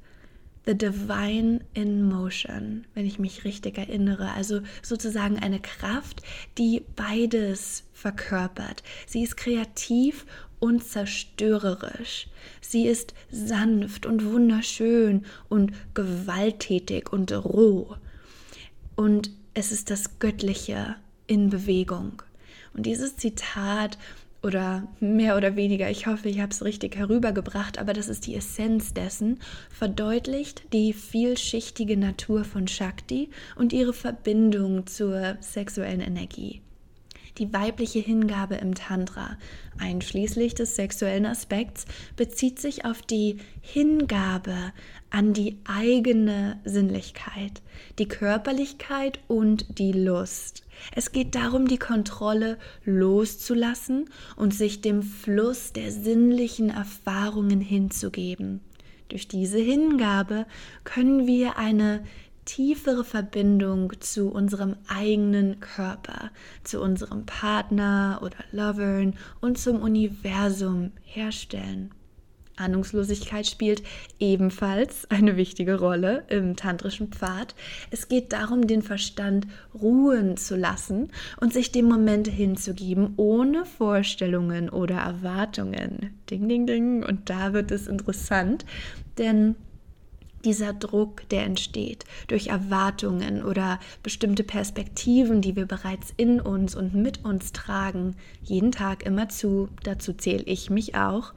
The 0.66 0.74
Divine 0.74 1.64
in 1.76 2.10
Motion, 2.10 2.88
wenn 2.96 3.06
ich 3.06 3.20
mich 3.20 3.44
richtig 3.44 3.78
erinnere. 3.78 4.32
Also 4.32 4.62
sozusagen 4.82 5.38
eine 5.38 5.60
Kraft, 5.60 6.24
die 6.58 6.84
beides 6.96 7.84
verkörpert. 7.94 8.82
Sie 9.06 9.22
ist 9.22 9.38
kreativ 9.38 10.26
und 10.60 10.84
zerstörerisch. 10.84 12.28
Sie 12.62 12.88
ist 12.88 13.14
sanft 13.30 14.08
und 14.08 14.26
wunderschön 14.26 15.26
und 15.50 15.72
gewalttätig 15.94 17.14
und 17.14 17.32
roh. 17.32 17.96
Und 18.96 19.30
es 19.54 19.72
ist 19.72 19.92
das 19.92 20.18
Göttliche 20.18 20.96
in 21.28 21.50
Bewegung. 21.50 22.22
Und 22.74 22.86
dieses 22.86 23.16
Zitat 23.16 23.98
oder 24.44 24.88
mehr 25.00 25.38
oder 25.38 25.56
weniger, 25.56 25.90
ich 25.90 26.06
hoffe, 26.06 26.30
ich 26.30 26.40
habe 26.40 26.52
es 26.52 26.64
richtig 26.64 26.98
herübergebracht, 26.98 27.80
aber 27.80 27.94
das 27.94 28.10
ist 28.10 28.28
die 28.28 28.36
Essenz 28.36 28.94
dessen, 28.94 29.40
verdeutlicht 29.72 30.72
die 30.72 30.94
vielschichtige 30.94 31.98
Natur 31.98 32.44
von 32.44 32.68
Shakti 32.68 33.30
und 33.56 33.74
ihre 33.74 33.94
Verbindung 33.94 34.86
zur 34.86 35.38
sexuellen 35.40 36.02
Energie. 36.02 36.62
Die 37.38 37.52
weibliche 37.52 38.00
Hingabe 38.00 38.56
im 38.56 38.76
Tantra, 38.76 39.38
einschließlich 39.78 40.56
des 40.56 40.78
sexuellen 40.78 41.26
Aspekts, 41.26 41.86
bezieht 42.16 42.60
sich 42.60 42.86
auf 42.86 43.02
die 43.02 43.38
Hingabe 43.60 44.72
an 45.10 45.34
die 45.34 45.58
eigene 45.66 46.60
Sinnlichkeit, 46.64 47.62
die 48.00 48.08
Körperlichkeit 48.08 49.20
und 49.28 49.80
die 49.80 49.92
Lust. 49.92 50.64
Es 50.94 51.12
geht 51.12 51.36
darum, 51.36 51.68
die 51.68 51.78
Kontrolle 51.78 52.58
loszulassen 52.86 54.10
und 54.38 54.54
sich 54.54 54.80
dem 54.80 55.04
Fluss 55.04 55.74
der 55.74 55.92
sinnlichen 55.92 56.70
Erfahrungen 56.70 57.60
hinzugeben. 57.60 58.62
Durch 59.10 59.28
diese 59.28 59.60
Hingabe 59.60 60.46
können 60.84 61.28
wir 61.28 61.58
eine 61.58 62.04
tiefere 62.46 63.04
Verbindung 63.04 63.94
zu 64.00 64.30
unserem 64.30 64.76
eigenen 64.88 65.60
Körper, 65.60 66.32
zu 66.64 66.82
unserem 66.82 67.26
Partner 67.26 68.20
oder 68.24 68.38
Lovern 68.52 69.16
und 69.42 69.58
zum 69.58 69.82
Universum 69.82 70.92
herstellen. 71.04 71.92
Ahnungslosigkeit 72.58 73.46
spielt 73.48 73.84
ebenfalls 74.20 75.10
eine 75.12 75.36
wichtige 75.36 75.80
Rolle 75.80 76.24
im 76.30 76.56
tantrischen 76.56 77.10
Pfad. 77.10 77.56
Es 77.92 78.08
geht 78.08 78.32
darum, 78.34 78.68
den 78.68 78.82
Verstand 78.82 79.48
ruhen 79.74 80.38
zu 80.38 80.56
lassen 80.56 81.12
und 81.40 81.54
sich 81.54 81.72
dem 81.72 81.86
Moment 81.86 82.28
hinzugeben, 82.28 83.14
ohne 83.18 83.66
Vorstellungen 83.66 84.70
oder 84.70 84.96
Erwartungen. 84.96 86.12
Ding, 86.30 86.48
ding, 86.48 86.66
ding. 86.66 87.04
Und 87.04 87.30
da 87.30 87.54
wird 87.54 87.72
es 87.72 87.88
interessant, 87.88 88.66
denn 89.18 89.56
dieser 90.46 90.74
Druck, 90.74 91.28
der 91.30 91.44
entsteht 91.44 92.06
durch 92.28 92.48
Erwartungen 92.48 93.44
oder 93.44 93.80
bestimmte 94.04 94.44
Perspektiven, 94.44 95.42
die 95.42 95.56
wir 95.56 95.66
bereits 95.66 96.14
in 96.16 96.40
uns 96.40 96.76
und 96.76 96.94
mit 96.94 97.26
uns 97.26 97.52
tragen, 97.52 98.16
jeden 98.44 98.72
Tag 98.72 99.04
immer 99.06 99.28
zu, 99.28 99.68
dazu 99.84 100.14
zähle 100.14 100.44
ich 100.44 100.70
mich 100.70 100.96
auch, 100.96 101.34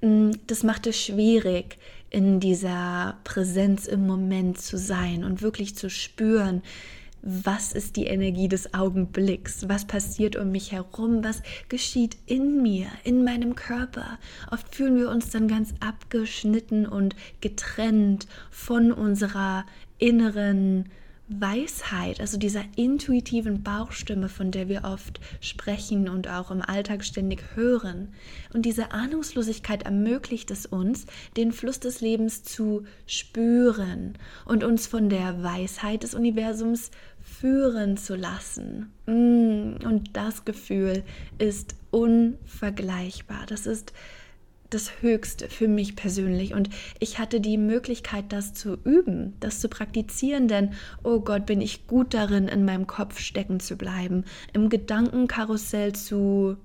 Mm, 0.00 0.32
das 0.46 0.62
macht 0.62 0.86
es 0.86 1.00
schwierig, 1.00 1.78
in 2.10 2.40
dieser 2.40 3.16
Präsenz 3.24 3.86
im 3.86 4.06
Moment 4.06 4.60
zu 4.60 4.78
sein 4.78 5.24
und 5.24 5.42
wirklich 5.42 5.76
zu 5.76 5.90
spüren, 5.90 6.62
was 7.28 7.72
ist 7.72 7.96
die 7.96 8.06
Energie 8.06 8.46
des 8.46 8.72
Augenblicks, 8.72 9.68
was 9.68 9.84
passiert 9.84 10.36
um 10.36 10.52
mich 10.52 10.70
herum, 10.70 11.24
was 11.24 11.42
geschieht 11.68 12.16
in 12.26 12.62
mir, 12.62 12.86
in 13.02 13.24
meinem 13.24 13.56
Körper. 13.56 14.18
Oft 14.52 14.72
fühlen 14.72 14.96
wir 14.96 15.10
uns 15.10 15.30
dann 15.30 15.48
ganz 15.48 15.74
abgeschnitten 15.80 16.86
und 16.86 17.16
getrennt 17.40 18.28
von 18.52 18.92
unserer 18.92 19.66
inneren 19.98 20.88
Weisheit, 21.28 22.20
also 22.20 22.38
dieser 22.38 22.62
intuitiven 22.76 23.62
Bauchstimme, 23.62 24.28
von 24.28 24.52
der 24.52 24.68
wir 24.68 24.84
oft 24.84 25.20
sprechen 25.40 26.08
und 26.08 26.28
auch 26.28 26.50
im 26.52 26.62
Alltag 26.62 27.04
ständig 27.04 27.42
hören. 27.54 28.14
Und 28.52 28.62
diese 28.62 28.92
Ahnungslosigkeit 28.92 29.82
ermöglicht 29.82 30.50
es 30.52 30.66
uns, 30.66 31.06
den 31.36 31.50
Fluss 31.50 31.80
des 31.80 32.00
Lebens 32.00 32.44
zu 32.44 32.84
spüren 33.06 34.16
und 34.44 34.62
uns 34.62 34.86
von 34.86 35.08
der 35.08 35.42
Weisheit 35.42 36.04
des 36.04 36.14
Universums 36.14 36.92
führen 37.20 37.96
zu 37.96 38.14
lassen. 38.14 38.92
Mm, 39.06 39.84
und 39.84 40.10
das 40.12 40.44
Gefühl 40.44 41.02
ist 41.38 41.74
unvergleichbar. 41.90 43.46
Das 43.48 43.66
ist 43.66 43.92
das 44.70 45.02
Höchste 45.02 45.48
für 45.48 45.68
mich 45.68 45.96
persönlich. 45.96 46.54
Und 46.54 46.70
ich 46.98 47.18
hatte 47.18 47.40
die 47.40 47.58
Möglichkeit, 47.58 48.26
das 48.30 48.54
zu 48.54 48.76
üben, 48.84 49.34
das 49.40 49.60
zu 49.60 49.68
praktizieren, 49.68 50.48
denn, 50.48 50.72
oh 51.02 51.20
Gott, 51.20 51.46
bin 51.46 51.60
ich 51.60 51.86
gut 51.86 52.14
darin, 52.14 52.48
in 52.48 52.64
meinem 52.64 52.86
Kopf 52.86 53.18
stecken 53.18 53.60
zu 53.60 53.76
bleiben, 53.76 54.24
im 54.52 54.68
Gedankenkarussell 54.68 55.94
zu 55.94 56.56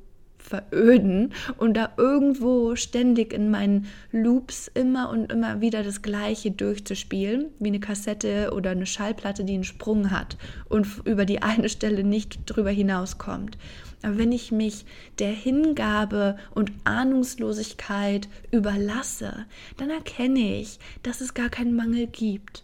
veröden 0.41 1.33
und 1.57 1.75
da 1.75 1.91
irgendwo 1.97 2.75
ständig 2.75 3.33
in 3.33 3.49
meinen 3.49 3.87
Loops 4.11 4.69
immer 4.73 5.09
und 5.09 5.31
immer 5.31 5.61
wieder 5.61 5.83
das 5.83 6.01
Gleiche 6.01 6.51
durchzuspielen, 6.51 7.47
wie 7.59 7.67
eine 7.67 7.79
Kassette 7.79 8.51
oder 8.53 8.71
eine 8.71 8.85
Schallplatte, 8.85 9.43
die 9.43 9.53
einen 9.53 9.63
Sprung 9.63 10.11
hat 10.11 10.37
und 10.67 10.87
über 11.05 11.25
die 11.25 11.41
eine 11.41 11.69
Stelle 11.69 12.03
nicht 12.03 12.39
drüber 12.45 12.71
hinauskommt. 12.71 13.57
Aber 14.03 14.17
wenn 14.17 14.31
ich 14.31 14.51
mich 14.51 14.85
der 15.19 15.31
Hingabe 15.31 16.37
und 16.55 16.71
Ahnungslosigkeit 16.85 18.27
überlasse, 18.51 19.45
dann 19.77 19.89
erkenne 19.89 20.59
ich, 20.59 20.79
dass 21.03 21.21
es 21.21 21.33
gar 21.33 21.49
keinen 21.49 21.75
Mangel 21.75 22.07
gibt. 22.07 22.63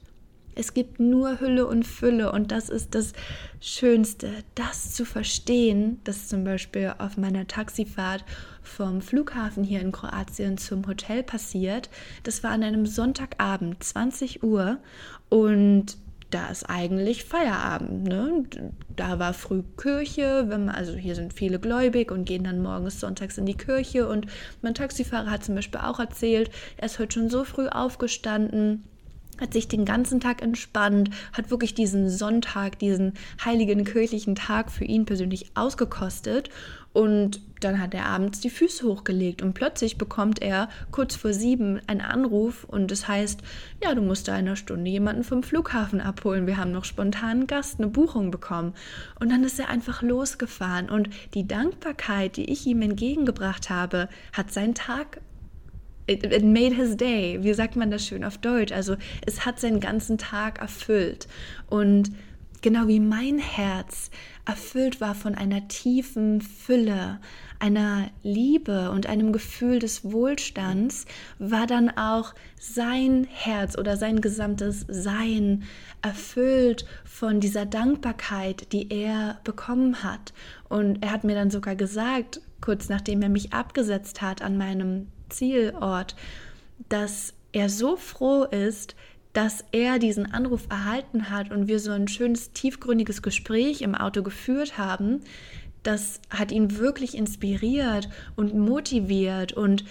Es 0.59 0.73
gibt 0.73 0.99
nur 0.99 1.39
Hülle 1.39 1.67
und 1.67 1.85
Fülle 1.85 2.31
und 2.31 2.51
das 2.51 2.69
ist 2.69 2.95
das 2.95 3.13
Schönste, 3.61 4.31
das 4.55 4.91
zu 4.91 5.05
verstehen, 5.05 6.01
dass 6.03 6.27
zum 6.27 6.43
Beispiel 6.43 6.95
auf 6.97 7.15
meiner 7.15 7.45
Taxifahrt 7.45 8.25
vom 8.63 9.01
Flughafen 9.01 9.63
hier 9.63 9.81
in 9.81 9.91
Kroatien 9.91 10.57
zum 10.57 10.87
Hotel 10.87 11.21
passiert. 11.21 11.91
Das 12.23 12.43
war 12.43 12.49
an 12.49 12.63
einem 12.63 12.87
Sonntagabend, 12.87 13.83
20 13.83 14.41
Uhr 14.41 14.79
und 15.29 15.95
da 16.31 16.47
ist 16.47 16.63
eigentlich 16.63 17.23
Feierabend. 17.23 18.07
Ne? 18.07 18.43
Da 18.95 19.19
war 19.19 19.35
früh 19.35 19.61
Kirche, 19.79 20.45
wenn 20.47 20.65
man, 20.65 20.75
also 20.75 20.93
hier 20.93 21.13
sind 21.13 21.33
viele 21.33 21.59
gläubig 21.59 22.11
und 22.11 22.25
gehen 22.25 22.45
dann 22.45 22.63
morgens 22.63 22.99
sonntags 22.99 23.37
in 23.37 23.45
die 23.45 23.55
Kirche. 23.55 24.09
Und 24.09 24.25
mein 24.63 24.73
Taxifahrer 24.73 25.29
hat 25.29 25.45
zum 25.45 25.53
Beispiel 25.53 25.79
auch 25.81 25.99
erzählt, 25.99 26.49
er 26.77 26.87
ist 26.87 26.97
heute 26.97 27.13
schon 27.13 27.29
so 27.29 27.43
früh 27.43 27.67
aufgestanden, 27.67 28.83
hat 29.39 29.53
sich 29.53 29.67
den 29.67 29.85
ganzen 29.85 30.19
Tag 30.19 30.41
entspannt, 30.41 31.09
hat 31.33 31.51
wirklich 31.51 31.73
diesen 31.73 32.09
Sonntag, 32.09 32.79
diesen 32.79 33.13
heiligen 33.43 33.85
kirchlichen 33.85 34.35
Tag 34.35 34.71
für 34.71 34.85
ihn 34.85 35.05
persönlich 35.05 35.51
ausgekostet 35.55 36.49
und 36.97 37.41
dann 37.59 37.79
hat 37.79 37.93
er 37.93 38.07
abends 38.07 38.39
die 38.39 38.49
Füße 38.49 38.83
hochgelegt 38.87 39.43
und 39.43 39.53
plötzlich 39.53 39.99
bekommt 39.99 40.41
er 40.41 40.67
kurz 40.89 41.15
vor 41.15 41.31
sieben 41.31 41.79
einen 41.85 42.01
Anruf 42.01 42.63
und 42.63 42.91
es 42.91 43.01
das 43.01 43.07
heißt, 43.07 43.41
ja, 43.83 43.93
du 43.93 44.01
musst 44.01 44.27
da 44.27 44.33
in 44.33 44.47
einer 44.47 44.55
Stunde 44.55 44.89
jemanden 44.89 45.23
vom 45.23 45.43
Flughafen 45.43 46.01
abholen. 46.01 46.47
Wir 46.47 46.57
haben 46.57 46.71
noch 46.71 46.85
spontan 46.85 47.29
einen 47.29 47.47
Gast, 47.47 47.79
eine 47.79 47.87
Buchung 47.87 48.31
bekommen. 48.31 48.73
Und 49.19 49.31
dann 49.31 49.43
ist 49.43 49.59
er 49.59 49.69
einfach 49.69 50.01
losgefahren 50.01 50.89
und 50.89 51.09
die 51.35 51.47
Dankbarkeit, 51.47 52.35
die 52.35 52.51
ich 52.51 52.65
ihm 52.65 52.81
entgegengebracht 52.81 53.69
habe, 53.69 54.09
hat 54.33 54.51
seinen 54.51 54.73
Tag 54.73 55.21
It, 56.07 56.23
it, 56.23 56.43
made 56.43 56.73
his 56.73 56.95
day. 56.95 57.37
Wie 57.41 57.53
sagt 57.53 57.75
man 57.75 57.91
das 57.91 58.05
schön 58.05 58.23
auf 58.23 58.37
Deutsch? 58.37 58.71
Also 58.71 58.95
es 59.25 59.45
hat 59.45 59.59
seinen 59.59 59.81
ganzen 59.81 60.17
Tag 60.17 60.59
erfüllt. 60.59 61.27
Und 61.69 62.11
genau 62.61 62.87
wie 62.87 62.99
mein 62.99 63.39
Herz 63.39 64.09
erfüllt 64.45 65.01
war 65.01 65.15
von 65.15 65.35
einer 65.35 65.67
tiefen 65.67 66.41
Fülle, 66.41 67.19
einer 67.59 68.09
Liebe 68.23 68.91
und 68.91 69.07
einem 69.07 69.33
Gefühl 69.33 69.79
des 69.79 70.03
Wohlstands, 70.03 71.05
war 71.39 71.67
dann 71.67 71.89
auch 71.89 72.33
sein 72.59 73.27
Herz 73.29 73.77
oder 73.77 73.97
sein 73.97 74.21
gesamtes 74.21 74.85
Sein 74.87 75.63
erfüllt 76.01 76.85
von 77.03 77.39
dieser 77.39 77.65
Dankbarkeit, 77.65 78.71
die 78.71 78.89
er 78.91 79.39
bekommen 79.43 80.03
hat. 80.03 80.33
Und 80.69 81.03
er 81.03 81.11
hat 81.11 81.23
mir 81.23 81.35
dann 81.35 81.51
sogar 81.51 81.75
gesagt, 81.75 82.41
kurz 82.61 82.89
nachdem 82.89 83.21
er 83.21 83.29
mich 83.29 83.53
abgesetzt 83.53 84.21
hat 84.21 84.41
an 84.41 84.57
meinem 84.57 85.07
Zielort, 85.29 86.15
dass 86.89 87.33
er 87.51 87.69
so 87.69 87.95
froh 87.95 88.43
ist, 88.43 88.95
dass 89.33 89.63
er 89.71 89.99
diesen 89.99 90.31
Anruf 90.31 90.67
erhalten 90.69 91.29
hat 91.29 91.51
und 91.51 91.67
wir 91.67 91.79
so 91.79 91.91
ein 91.91 92.07
schönes, 92.07 92.53
tiefgründiges 92.53 93.21
Gespräch 93.21 93.81
im 93.81 93.93
Auto 93.93 94.23
geführt 94.23 94.77
haben, 94.77 95.21
das 95.83 96.19
hat 96.29 96.51
ihn 96.51 96.77
wirklich 96.77 97.15
inspiriert 97.15 98.09
und 98.35 98.55
motiviert 98.55 99.53
und 99.53 99.85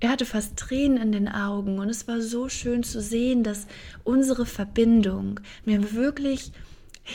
er 0.00 0.10
hatte 0.10 0.26
fast 0.26 0.56
Tränen 0.56 0.98
in 0.98 1.12
den 1.12 1.28
Augen 1.28 1.78
und 1.78 1.88
es 1.88 2.06
war 2.06 2.20
so 2.20 2.48
schön 2.48 2.82
zu 2.82 3.00
sehen, 3.00 3.42
dass 3.42 3.66
unsere 4.04 4.44
Verbindung 4.44 5.40
mir 5.64 5.94
wirklich 5.94 6.52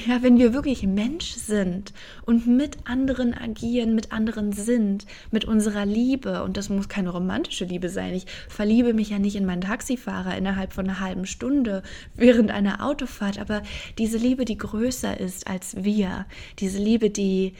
ja, 0.07 0.21
wenn 0.21 0.37
wir 0.37 0.53
wirklich 0.53 0.83
Mensch 0.83 1.31
sind 1.33 1.93
und 2.25 2.45
mit 2.45 2.77
anderen 2.87 3.33
agieren, 3.33 3.95
mit 3.95 4.11
anderen 4.11 4.51
sind, 4.51 5.05
mit 5.31 5.45
unserer 5.45 5.85
Liebe, 5.85 6.43
und 6.43 6.57
das 6.57 6.69
muss 6.69 6.89
keine 6.89 7.09
romantische 7.09 7.65
Liebe 7.65 7.89
sein, 7.89 8.13
ich 8.13 8.25
verliebe 8.49 8.93
mich 8.93 9.09
ja 9.09 9.17
nicht 9.17 9.35
in 9.35 9.45
meinen 9.45 9.61
Taxifahrer 9.61 10.37
innerhalb 10.37 10.73
von 10.73 10.85
einer 10.85 10.99
halben 10.99 11.25
Stunde 11.25 11.81
während 12.15 12.51
einer 12.51 12.85
Autofahrt, 12.85 13.39
aber 13.39 13.63
diese 13.97 14.17
Liebe, 14.17 14.45
die 14.45 14.57
größer 14.57 15.19
ist 15.19 15.47
als 15.47 15.75
wir, 15.83 16.27
diese 16.59 16.79
Liebe, 16.79 17.09
die 17.09 17.53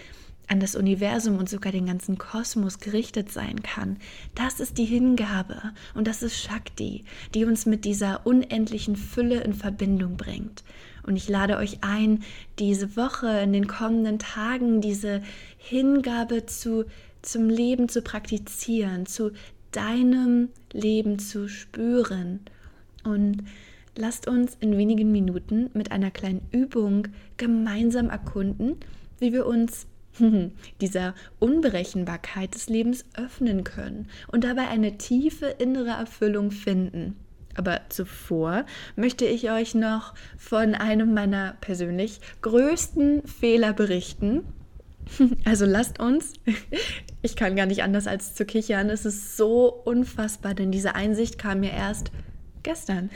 an 0.50 0.60
das 0.60 0.76
Universum 0.76 1.38
und 1.38 1.48
sogar 1.48 1.72
den 1.72 1.86
ganzen 1.86 2.18
Kosmos 2.18 2.80
gerichtet 2.80 3.32
sein 3.32 3.62
kann. 3.62 3.98
Das 4.36 4.60
ist 4.60 4.78
die 4.78 4.86
Hingabe 4.86 5.62
und 5.94 6.08
das 6.08 6.24
ist 6.24 6.38
Shakti, 6.38 7.06
die 7.36 7.46
uns 7.46 7.66
mit 7.66 7.86
dieser 7.86 8.26
unendlichen 8.26 8.96
Fülle 8.96 9.42
in 9.42 9.54
Verbindung 9.54 10.18
bringt. 10.18 10.64
Und 11.04 11.16
ich 11.16 11.30
lade 11.30 11.58
euch 11.58 11.80
ein, 11.82 12.24
diese 12.58 12.98
Woche, 12.98 13.40
in 13.40 13.54
den 13.54 13.68
kommenden 13.68 14.20
Tagen, 14.20 14.82
diese 14.82 15.22
Hingabe 15.58 16.46
zu, 16.46 16.86
zum 17.22 17.50
Leben 17.50 17.88
zu 17.88 18.02
praktizieren, 18.02 19.06
zu 19.06 19.32
deinem 19.72 20.50
Leben 20.72 21.20
zu 21.20 21.48
spüren. 21.48 22.42
Und 23.04 23.44
lasst 23.96 24.28
uns 24.28 24.58
in 24.60 24.78
wenigen 24.78 25.12
Minuten 25.12 25.70
mit 25.74 25.92
einer 25.92 26.12
kleinen 26.12 26.42
Übung 26.52 27.08
gemeinsam 27.38 28.10
erkunden, 28.10 28.78
wie 29.20 29.32
wir 29.32 29.46
uns 29.46 29.88
dieser 30.82 31.14
Unberechenbarkeit 31.40 32.56
des 32.56 32.70
Lebens 32.70 33.06
öffnen 33.16 33.64
können 33.64 34.08
und 34.28 34.44
dabei 34.44 34.68
eine 34.68 34.98
tiefe 34.98 35.48
innere 35.48 35.92
Erfüllung 35.92 36.52
finden. 36.52 37.16
Aber 37.56 37.82
zuvor 37.90 38.66
möchte 38.96 39.26
ich 39.26 39.52
euch 39.52 39.76
noch 39.76 40.14
von 40.38 40.76
einem 40.76 41.14
meiner 41.14 41.58
persönlich 41.62 42.22
größten 42.42 43.28
Fehler 43.28 43.74
berichten. 43.74 44.44
Also 45.44 45.66
lasst 45.66 46.00
uns, 46.00 46.34
ich 47.24 47.36
kann 47.36 47.56
gar 47.56 47.66
nicht 47.66 47.82
anders 47.82 48.06
als 48.06 48.36
zu 48.36 48.46
kichern, 48.46 48.92
es 48.92 49.06
ist 49.06 49.38
so 49.38 49.74
unfassbar, 49.74 50.54
denn 50.54 50.72
diese 50.72 50.94
Einsicht 50.94 51.40
kam 51.40 51.62
mir 51.62 51.72
erst 51.72 52.12
gestern. 52.62 53.10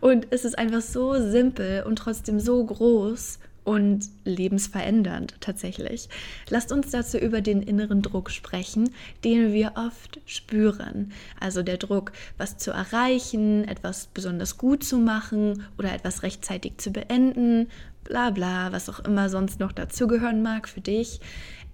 Und 0.00 0.28
es 0.30 0.44
ist 0.44 0.56
einfach 0.56 0.82
so 0.82 1.14
simpel 1.14 1.82
und 1.82 1.96
trotzdem 1.96 2.38
so 2.38 2.64
groß 2.64 3.40
und 3.64 4.04
lebensverändernd 4.24 5.36
tatsächlich. 5.40 6.08
Lasst 6.50 6.70
uns 6.70 6.90
dazu 6.90 7.18
über 7.18 7.40
den 7.40 7.62
inneren 7.62 8.02
Druck 8.02 8.30
sprechen, 8.30 8.90
den 9.24 9.52
wir 9.52 9.72
oft 9.76 10.20
spüren. 10.26 11.12
Also 11.40 11.62
der 11.62 11.78
Druck, 11.78 12.12
was 12.36 12.58
zu 12.58 12.70
erreichen, 12.70 13.66
etwas 13.66 14.06
besonders 14.06 14.58
gut 14.58 14.84
zu 14.84 14.98
machen 14.98 15.64
oder 15.78 15.92
etwas 15.92 16.22
rechtzeitig 16.22 16.78
zu 16.78 16.90
beenden, 16.90 17.68
bla 18.04 18.30
bla, 18.30 18.70
was 18.72 18.88
auch 18.88 19.00
immer 19.00 19.28
sonst 19.28 19.60
noch 19.60 19.72
dazugehören 19.72 20.42
mag 20.42 20.68
für 20.68 20.82
dich. 20.82 21.20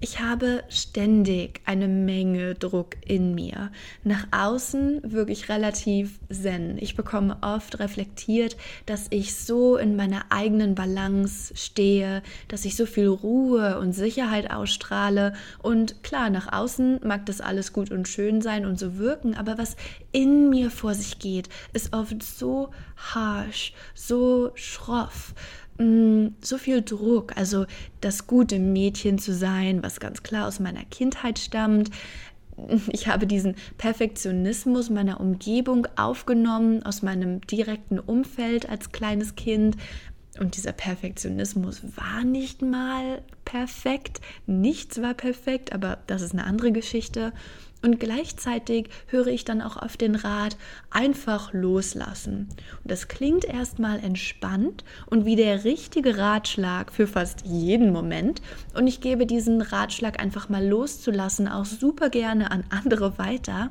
Ich 0.03 0.19
habe 0.19 0.65
ständig 0.71 1.61
eine 1.67 1.87
Menge 1.87 2.55
Druck 2.55 2.97
in 3.05 3.35
mir. 3.35 3.71
Nach 4.03 4.27
außen 4.31 5.03
wirklich 5.05 5.51
relativ 5.51 6.19
zen. 6.31 6.79
Ich 6.81 6.97
bekomme 6.97 7.37
oft 7.43 7.79
reflektiert, 7.81 8.57
dass 8.87 9.09
ich 9.11 9.35
so 9.37 9.77
in 9.77 9.97
meiner 9.97 10.23
eigenen 10.31 10.75
Balance 10.75 11.55
stehe, 11.55 12.23
dass 12.49 12.65
ich 12.65 12.77
so 12.77 12.87
viel 12.87 13.09
Ruhe 13.09 13.79
und 13.79 13.93
Sicherheit 13.93 14.51
ausstrahle. 14.51 15.35
Und 15.63 16.03
klar, 16.03 16.31
nach 16.31 16.51
außen 16.51 17.01
mag 17.05 17.27
das 17.27 17.43
alles 17.43 17.75
gut 17.75 17.91
und 17.91 18.09
schön 18.09 18.41
sein 18.41 18.65
und 18.65 18.79
so 18.79 18.97
wirken, 18.97 19.35
aber 19.35 19.59
was 19.59 19.77
in 20.13 20.49
mir 20.49 20.71
vor 20.71 20.95
sich 20.95 21.19
geht, 21.19 21.51
ist 21.75 21.93
oft 21.93 22.23
so 22.23 22.71
harsh, 22.97 23.75
so 23.95 24.53
schroff 24.55 25.35
Mm, 25.81 26.35
so 26.43 26.59
viel 26.59 26.83
Druck, 26.83 27.35
also 27.39 27.65
das 28.03 28.27
gute 28.27 28.59
Mädchen 28.59 29.19
zu 29.19 29.33
sein, 29.33 29.83
was 29.83 29.99
ganz 29.99 30.23
klar 30.23 30.47
aus 30.47 30.61
meiner 30.61 30.85
Kindheit 30.85 31.39
stammt. 31.39 31.91
Ich 32.93 33.09
habe 33.09 33.27
diesen 33.27 33.55
Perfektionismus 33.79 34.91
meiner 34.91 35.19
Umgebung 35.19 35.87
aufgenommen, 35.97 36.83
aus 36.83 37.01
meinem 37.01 37.41
direkten 37.47 37.99
Umfeld 37.99 38.69
als 38.69 38.93
kleines 38.93 39.35
Kind. 39.35 39.79
Und 40.39 40.59
dieser 40.59 40.73
Perfektionismus 40.73 41.81
war 41.97 42.25
nicht 42.25 42.61
mal 42.61 43.23
perfekt. 43.47 44.21
Nichts 44.47 45.01
war 45.01 45.15
perfekt, 45.15 45.73
aber 45.73 45.99
das 46.07 46.21
ist 46.21 46.33
eine 46.33 46.45
andere 46.45 46.73
Geschichte. 46.73 47.33
Und 47.83 47.99
gleichzeitig 47.99 48.91
höre 49.07 49.29
ich 49.29 49.45
dann 49.45 49.63
auch 49.63 49.77
auf 49.77 49.97
den 49.97 50.15
Rat, 50.15 50.57
einfach 50.91 51.53
loslassen. 51.53 52.49
Und 52.83 52.91
das 52.91 53.09
klingt 53.09 53.45
erstmal 53.45 53.99
entspannt 54.01 54.85
und 55.07 55.25
wie 55.25 55.37
der 55.37 55.65
richtige 55.65 56.19
Ratschlag 56.19 56.93
für 56.93 57.07
fast 57.07 57.47
jeden 57.47 57.93
Moment. 57.93 58.43
Und 58.75 58.87
ich 58.87 59.01
gebe 59.01 59.25
diesen 59.25 59.63
Ratschlag 59.63 60.21
einfach 60.21 60.49
mal 60.49 60.67
loszulassen 60.67 61.49
auch 61.49 61.65
super 61.65 62.11
gerne 62.11 62.51
an 62.51 62.65
andere 62.69 63.19
weiter. 63.19 63.71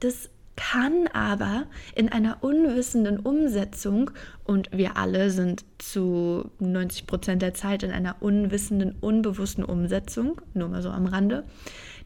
Das 0.00 0.30
kann 0.56 1.08
aber 1.12 1.66
in 1.94 2.10
einer 2.10 2.38
unwissenden 2.42 3.18
Umsetzung, 3.18 4.10
und 4.44 4.70
wir 4.72 4.96
alle 4.96 5.30
sind 5.30 5.64
zu 5.78 6.50
90 6.58 7.06
Prozent 7.06 7.42
der 7.42 7.54
Zeit 7.54 7.82
in 7.82 7.90
einer 7.90 8.16
unwissenden, 8.20 8.94
unbewussten 9.00 9.64
Umsetzung, 9.64 10.40
nur 10.52 10.68
mal 10.68 10.82
so 10.82 10.90
am 10.90 11.06
Rande, 11.06 11.44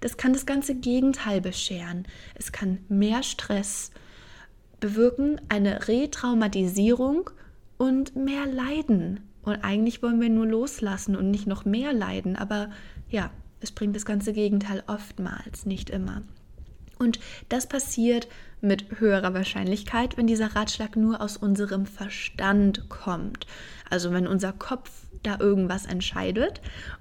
das 0.00 0.16
kann 0.16 0.32
das 0.32 0.46
ganze 0.46 0.74
Gegenteil 0.74 1.40
bescheren. 1.40 2.06
Es 2.34 2.52
kann 2.52 2.78
mehr 2.88 3.22
Stress 3.22 3.90
bewirken, 4.80 5.40
eine 5.48 5.88
Retraumatisierung 5.88 7.30
und 7.78 8.16
mehr 8.16 8.46
Leiden. 8.46 9.20
Und 9.42 9.64
eigentlich 9.64 10.02
wollen 10.02 10.20
wir 10.20 10.28
nur 10.28 10.46
loslassen 10.46 11.16
und 11.16 11.30
nicht 11.30 11.46
noch 11.46 11.64
mehr 11.64 11.92
leiden, 11.92 12.36
aber 12.36 12.70
ja, 13.08 13.30
es 13.60 13.70
bringt 13.70 13.94
das 13.94 14.04
ganze 14.04 14.32
Gegenteil 14.32 14.82
oftmals, 14.86 15.66
nicht 15.66 15.90
immer. 15.90 16.22
Und 16.98 17.20
das 17.48 17.68
passiert 17.68 18.26
mit 18.60 19.00
höherer 19.00 19.34
Wahrscheinlichkeit, 19.34 20.16
wenn 20.16 20.26
dieser 20.26 20.56
Ratschlag 20.56 20.96
nur 20.96 21.20
aus 21.20 21.36
unserem 21.36 21.86
Verstand 21.86 22.88
kommt. 22.88 23.46
Also 23.90 24.12
wenn 24.12 24.26
unser 24.26 24.52
Kopf 24.52 24.90
da 25.22 25.38
irgendwas 25.38 25.86
entscheidet 25.86 26.60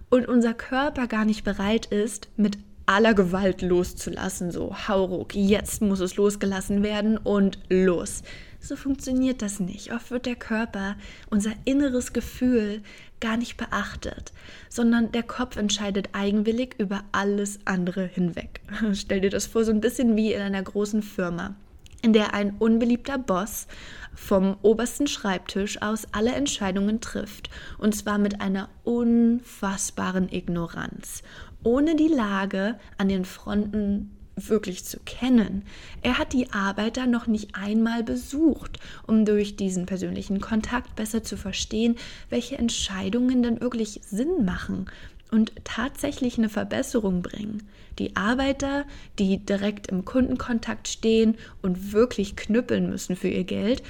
und 0.09 0.27
unser 0.27 0.53
Körper 0.53 1.07
gar 1.07 1.25
nicht 1.25 1.43
bereit 1.43 1.87
ist, 1.87 2.29
mit 2.35 2.57
aller 2.85 3.13
Gewalt 3.13 3.61
loszulassen, 3.61 4.51
so 4.51 4.75
hauruck, 4.87 5.33
jetzt 5.35 5.81
muss 5.81 5.99
es 5.99 6.15
losgelassen 6.15 6.83
werden 6.83 7.17
und 7.17 7.59
los. 7.69 8.23
So 8.59 8.75
funktioniert 8.75 9.41
das 9.43 9.59
nicht. 9.59 9.93
Oft 9.93 10.09
wird 10.09 10.25
der 10.25 10.35
Körper, 10.35 10.95
unser 11.29 11.51
inneres 11.65 12.13
Gefühl, 12.13 12.81
gar 13.19 13.37
nicht 13.37 13.57
beachtet, 13.57 14.33
sondern 14.69 15.11
der 15.11 15.23
Kopf 15.23 15.55
entscheidet 15.55 16.09
eigenwillig 16.13 16.75
über 16.79 17.03
alles 17.11 17.59
andere 17.65 18.05
hinweg. 18.05 18.61
Stell 18.93 19.21
dir 19.21 19.29
das 19.29 19.45
vor, 19.45 19.63
so 19.63 19.71
ein 19.71 19.81
bisschen 19.81 20.15
wie 20.15 20.33
in 20.33 20.41
einer 20.41 20.61
großen 20.61 21.03
Firma, 21.03 21.55
in 22.01 22.13
der 22.13 22.33
ein 22.33 22.55
unbeliebter 22.57 23.17
Boss 23.17 23.67
vom 24.15 24.57
obersten 24.61 25.07
Schreibtisch 25.07 25.81
aus 25.81 26.07
alle 26.11 26.33
Entscheidungen 26.33 27.01
trifft, 27.01 27.49
und 27.77 27.95
zwar 27.95 28.17
mit 28.17 28.41
einer 28.41 28.69
unfassbaren 28.83 30.31
Ignoranz, 30.31 31.21
ohne 31.65 31.95
die 31.95 32.07
Lage 32.07 32.79
an 32.97 33.09
den 33.09 33.25
Fronten 33.25 34.11
wirklich 34.37 34.85
zu 34.85 34.99
kennen. 34.99 35.63
Er 36.01 36.17
hat 36.17 36.33
die 36.33 36.51
Arbeiter 36.51 37.07
noch 37.07 37.25
nicht 37.25 37.55
einmal 37.55 38.03
besucht, 38.03 38.79
um 39.07 39.25
durch 39.25 39.55
diesen 39.55 39.85
persönlichen 39.85 40.41
Kontakt 40.41 40.95
besser 40.95 41.23
zu 41.23 41.37
verstehen, 41.37 41.95
welche 42.29 42.57
Entscheidungen 42.57 43.43
denn 43.43 43.61
wirklich 43.61 44.01
Sinn 44.03 44.45
machen 44.45 44.87
und 45.31 45.53
tatsächlich 45.63 46.37
eine 46.37 46.49
Verbesserung 46.49 47.21
bringen. 47.21 47.63
Die 47.97 48.15
Arbeiter, 48.15 48.85
die 49.19 49.37
direkt 49.37 49.87
im 49.87 50.05
Kundenkontakt 50.05 50.87
stehen 50.87 51.35
und 51.61 51.93
wirklich 51.93 52.35
knüppeln 52.35 52.89
müssen 52.89 53.15
für 53.15 53.29
ihr 53.29 53.45
Geld, 53.45 53.81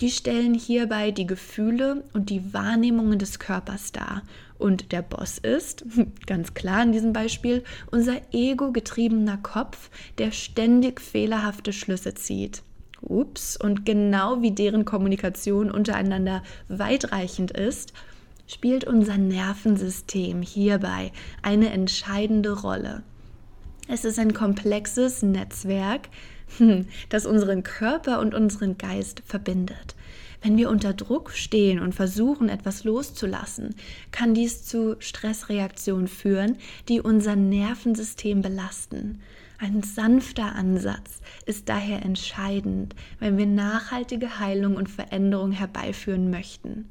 die 0.00 0.10
stellen 0.10 0.54
hierbei 0.54 1.10
die 1.10 1.26
Gefühle 1.26 2.04
und 2.12 2.30
die 2.30 2.54
Wahrnehmungen 2.54 3.18
des 3.18 3.40
Körpers 3.40 3.90
dar. 3.90 4.22
Und 4.58 4.92
der 4.92 5.02
Boss 5.02 5.38
ist, 5.38 5.84
ganz 6.26 6.54
klar 6.54 6.82
in 6.82 6.92
diesem 6.92 7.12
Beispiel, 7.12 7.62
unser 7.90 8.20
ego-getriebener 8.32 9.38
Kopf, 9.38 9.90
der 10.18 10.32
ständig 10.32 11.00
fehlerhafte 11.00 11.72
Schlüsse 11.72 12.14
zieht. 12.14 12.62
Ups, 13.00 13.56
und 13.56 13.86
genau 13.86 14.42
wie 14.42 14.50
deren 14.50 14.84
Kommunikation 14.84 15.70
untereinander 15.70 16.42
weitreichend 16.68 17.52
ist, 17.52 17.92
spielt 18.48 18.84
unser 18.84 19.18
Nervensystem 19.18 20.42
hierbei 20.42 21.12
eine 21.42 21.70
entscheidende 21.70 22.60
Rolle. 22.60 23.02
Es 23.86 24.04
ist 24.04 24.18
ein 24.18 24.34
komplexes 24.34 25.22
Netzwerk, 25.22 26.08
das 27.08 27.26
unseren 27.26 27.62
Körper 27.62 28.20
und 28.20 28.34
unseren 28.34 28.76
Geist 28.78 29.22
verbindet. 29.24 29.94
Wenn 30.40 30.56
wir 30.56 30.70
unter 30.70 30.92
Druck 30.94 31.32
stehen 31.32 31.80
und 31.80 31.94
versuchen, 31.94 32.48
etwas 32.48 32.84
loszulassen, 32.84 33.74
kann 34.12 34.34
dies 34.34 34.64
zu 34.64 34.96
Stressreaktionen 35.00 36.06
führen, 36.06 36.56
die 36.88 37.00
unser 37.00 37.34
Nervensystem 37.34 38.40
belasten. 38.40 39.20
Ein 39.58 39.82
sanfter 39.82 40.54
Ansatz 40.54 41.20
ist 41.44 41.68
daher 41.68 42.02
entscheidend, 42.02 42.94
wenn 43.18 43.36
wir 43.36 43.46
nachhaltige 43.46 44.38
Heilung 44.38 44.76
und 44.76 44.88
Veränderung 44.88 45.50
herbeiführen 45.50 46.30
möchten. 46.30 46.88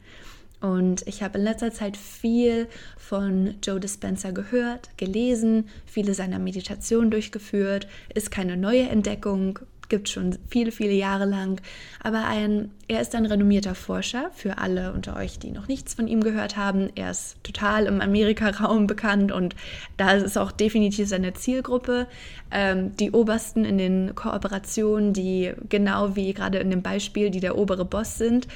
Und 0.60 1.08
ich 1.08 1.24
habe 1.24 1.38
in 1.38 1.46
letzter 1.46 1.72
Zeit 1.72 1.96
viel 1.96 2.68
von 2.98 3.56
Joe 3.64 3.80
Dispenza 3.80 4.32
gehört, 4.32 4.90
gelesen, 4.98 5.70
viele 5.86 6.14
seiner 6.14 6.40
Meditationen 6.40 7.12
durchgeführt. 7.12 7.88
Ist 8.14 8.32
keine 8.32 8.58
neue 8.58 8.90
Entdeckung, 8.90 9.60
gibt 9.90 10.10
schon 10.10 10.38
viele, 10.50 10.72
viele 10.72 10.94
Jahre 10.94 11.26
lang. 11.26 11.62
Aber 12.04 12.26
ein, 12.26 12.72
er 12.88 13.02
ist 13.02 13.16
ein 13.16 13.26
renommierter 13.26 13.76
Forscher 13.76 14.30
für 14.34 14.58
alle 14.58 14.94
unter 14.94 15.16
euch, 15.16 15.40
die 15.40 15.52
noch 15.52 15.68
nichts 15.68 15.94
von 15.94 16.08
ihm 16.08 16.22
gehört 16.22 16.58
haben. 16.58 16.90
Er 16.96 17.12
ist 17.12 17.42
total 17.44 17.86
im 17.86 18.02
Amerika-Raum 18.02 18.88
bekannt 18.88 19.32
und 19.32 19.56
da 19.98 20.12
ist 20.12 20.38
auch 20.38 20.52
definitiv 20.52 21.08
seine 21.08 21.34
Zielgruppe. 21.34 22.08
Ähm, 22.52 22.96
die 22.98 23.12
Obersten 23.12 23.66
in 23.66 23.78
den 23.78 24.16
Kooperationen, 24.16 25.14
die 25.14 25.54
genau 25.70 26.16
wie 26.16 26.34
gerade 26.34 26.60
in 26.60 26.70
dem 26.70 26.82
Beispiel, 26.82 27.30
die 27.30 27.40
der 27.40 27.58
obere 27.58 27.86
Boss 27.86 28.18
sind. 28.18 28.48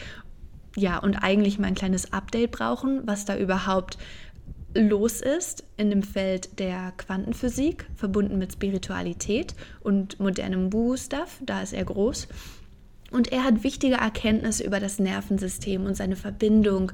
Ja, 0.77 0.99
und 0.99 1.15
eigentlich 1.15 1.59
mal 1.59 1.67
ein 1.67 1.75
kleines 1.75 2.13
Update 2.13 2.51
brauchen, 2.51 3.01
was 3.05 3.25
da 3.25 3.35
überhaupt 3.35 3.97
los 4.73 5.21
ist 5.21 5.63
in 5.77 5.89
dem 5.89 6.03
Feld 6.03 6.59
der 6.59 6.93
Quantenphysik, 6.97 7.85
verbunden 7.95 8.37
mit 8.37 8.53
Spiritualität 8.53 9.55
und 9.81 10.19
modernem 10.19 10.71
Woo-Stuff, 10.71 11.41
da 11.45 11.61
ist 11.61 11.73
er 11.73 11.85
groß. 11.85 12.27
Und 13.11 13.31
er 13.31 13.43
hat 13.43 13.63
wichtige 13.63 13.95
Erkenntnisse 13.95 14.63
über 14.63 14.79
das 14.79 14.97
Nervensystem 14.97 15.85
und 15.85 15.95
seine 15.95 16.15
Verbindung 16.15 16.93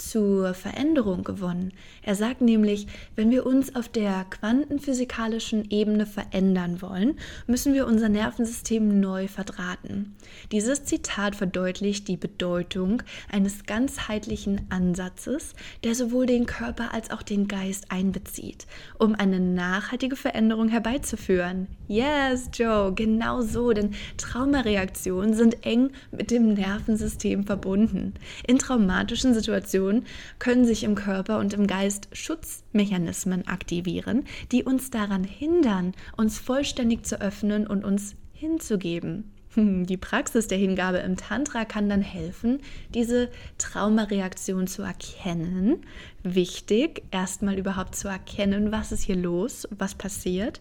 zur 0.00 0.54
Veränderung 0.54 1.24
gewonnen. 1.24 1.72
Er 2.02 2.14
sagt 2.14 2.40
nämlich, 2.40 2.86
wenn 3.16 3.30
wir 3.30 3.46
uns 3.46 3.74
auf 3.76 3.88
der 3.88 4.24
quantenphysikalischen 4.30 5.70
Ebene 5.70 6.06
verändern 6.06 6.80
wollen, 6.82 7.18
müssen 7.46 7.74
wir 7.74 7.86
unser 7.86 8.08
Nervensystem 8.08 9.00
neu 9.00 9.28
verdrahten. 9.28 10.16
Dieses 10.52 10.84
Zitat 10.84 11.36
verdeutlicht 11.36 12.08
die 12.08 12.16
Bedeutung 12.16 13.02
eines 13.30 13.64
ganzheitlichen 13.64 14.62
Ansatzes, 14.70 15.54
der 15.84 15.94
sowohl 15.94 16.26
den 16.26 16.46
Körper 16.46 16.94
als 16.94 17.10
auch 17.10 17.22
den 17.22 17.48
Geist 17.48 17.90
einbezieht, 17.90 18.66
um 18.98 19.14
eine 19.14 19.40
nachhaltige 19.40 20.16
Veränderung 20.16 20.68
herbeizuführen. 20.68 21.66
Yes, 21.88 22.50
Joe, 22.52 22.92
genau 22.94 23.42
so, 23.42 23.72
denn 23.72 23.94
Traumareaktionen 24.18 25.34
sind 25.34 25.64
eng 25.64 25.90
mit 26.10 26.30
dem 26.30 26.54
Nervensystem 26.54 27.44
verbunden. 27.44 28.14
In 28.46 28.58
traumatischen 28.58 29.34
Situationen 29.34 29.87
Situationen 29.88 30.04
können 30.38 30.64
sich 30.64 30.84
im 30.84 30.94
Körper 30.94 31.38
und 31.38 31.54
im 31.54 31.66
Geist 31.66 32.08
Schutzmechanismen 32.12 33.46
aktivieren, 33.48 34.24
die 34.52 34.62
uns 34.62 34.90
daran 34.90 35.24
hindern, 35.24 35.94
uns 36.16 36.38
vollständig 36.38 37.04
zu 37.06 37.20
öffnen 37.20 37.66
und 37.66 37.84
uns 37.84 38.14
hinzugeben. 38.32 39.32
Die 39.56 39.96
Praxis 39.96 40.46
der 40.46 40.58
Hingabe 40.58 40.98
im 40.98 41.16
Tantra 41.16 41.64
kann 41.64 41.88
dann 41.88 42.02
helfen, 42.02 42.60
diese 42.94 43.30
Traumareaktion 43.56 44.66
zu 44.66 44.82
erkennen. 44.82 45.78
Wichtig, 46.22 47.02
erstmal 47.10 47.58
überhaupt 47.58 47.96
zu 47.96 48.08
erkennen, 48.08 48.70
was 48.70 48.92
ist 48.92 49.04
hier 49.04 49.16
los, 49.16 49.66
was 49.70 49.94
passiert 49.94 50.60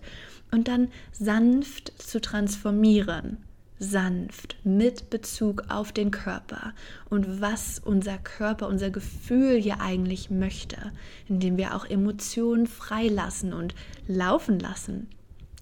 und 0.52 0.70
dann 0.70 0.88
sanft 1.12 2.02
zu 2.02 2.22
transformieren 2.22 3.38
sanft 3.80 4.58
mit 4.63 5.10
Bezug 5.10 5.63
auf 5.70 5.92
den 5.92 6.12
Körper 6.12 6.74
und 7.10 7.42
was 7.42 7.80
unser 7.80 8.18
Körper, 8.18 8.68
unser 8.68 8.90
Gefühl 8.90 9.58
hier 9.62 9.82
eigentlich 9.82 10.30
möchte, 10.30 10.78
indem 11.28 11.58
wir 11.58 11.76
auch 11.76 11.86
Emotionen 11.86 12.68
freilassen 12.68 13.54
und 13.54 13.76
laufen 14.08 14.60
lassen, 14.60 15.08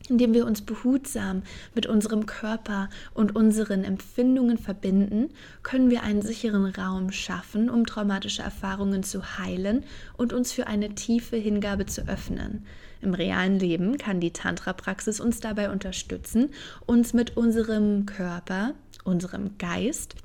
indem 0.09 0.33
wir 0.33 0.45
uns 0.45 0.61
behutsam 0.61 1.43
mit 1.73 1.85
unserem 1.85 2.25
Körper 2.25 2.89
und 3.13 3.35
unseren 3.35 3.83
Empfindungen 3.83 4.57
verbinden, 4.57 5.29
können 5.63 5.89
wir 5.89 6.03
einen 6.03 6.21
sicheren 6.21 6.65
Raum 6.65 7.11
schaffen, 7.11 7.69
um 7.69 7.85
traumatische 7.85 8.43
Erfahrungen 8.43 9.03
zu 9.03 9.37
heilen 9.39 9.83
und 10.17 10.33
uns 10.33 10.51
für 10.51 10.67
eine 10.67 10.93
tiefe 10.95 11.37
Hingabe 11.37 11.85
zu 11.85 12.07
öffnen. 12.07 12.65
Im 13.01 13.13
realen 13.13 13.59
Leben 13.59 13.97
kann 13.97 14.19
die 14.19 14.31
Tantra-Praxis 14.31 15.19
uns 15.19 15.39
dabei 15.39 15.71
unterstützen, 15.71 16.49
uns 16.85 17.13
mit 17.13 17.37
unserem 17.37 18.05
Körper, 18.05 18.73
unserem 19.03 19.57
Geist 19.57 20.15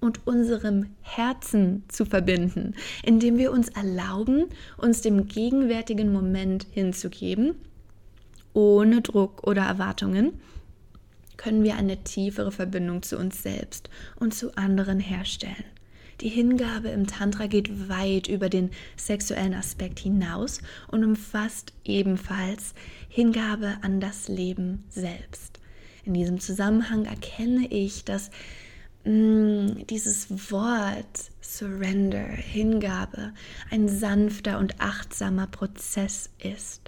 und 0.00 0.26
unserem 0.26 0.86
Herzen 1.00 1.84
zu 1.88 2.04
verbinden, 2.04 2.74
indem 3.02 3.38
wir 3.38 3.52
uns 3.52 3.68
erlauben, 3.68 4.46
uns 4.76 5.00
dem 5.00 5.28
gegenwärtigen 5.28 6.12
Moment 6.12 6.66
hinzugeben, 6.70 7.54
ohne 8.54 9.02
Druck 9.02 9.46
oder 9.46 9.62
Erwartungen, 9.62 10.40
können 11.36 11.64
wir 11.64 11.76
eine 11.76 12.02
tiefere 12.02 12.52
Verbindung 12.52 13.02
zu 13.02 13.18
uns 13.18 13.42
selbst 13.42 13.90
und 14.16 14.34
zu 14.34 14.56
anderen 14.56 15.00
herstellen. 15.00 15.64
Die 16.20 16.28
Hingabe 16.28 16.88
im 16.88 17.06
Tantra 17.06 17.48
geht 17.48 17.88
weit 17.88 18.28
über 18.28 18.48
den 18.48 18.70
sexuellen 18.96 19.54
Aspekt 19.54 19.98
hinaus 19.98 20.60
und 20.88 21.04
umfasst 21.04 21.72
ebenfalls 21.84 22.74
Hingabe 23.08 23.76
an 23.82 24.00
das 24.00 24.28
Leben 24.28 24.84
selbst. 24.88 25.58
In 26.04 26.14
diesem 26.14 26.38
Zusammenhang 26.38 27.06
erkenne 27.06 27.66
ich, 27.66 28.04
dass 28.04 28.30
mm, 29.04 29.86
dieses 29.90 30.50
Wort 30.52 31.30
Surrender, 31.40 32.26
Hingabe, 32.26 33.32
ein 33.70 33.88
sanfter 33.88 34.58
und 34.58 34.80
achtsamer 34.80 35.46
Prozess 35.48 36.30
ist. 36.38 36.83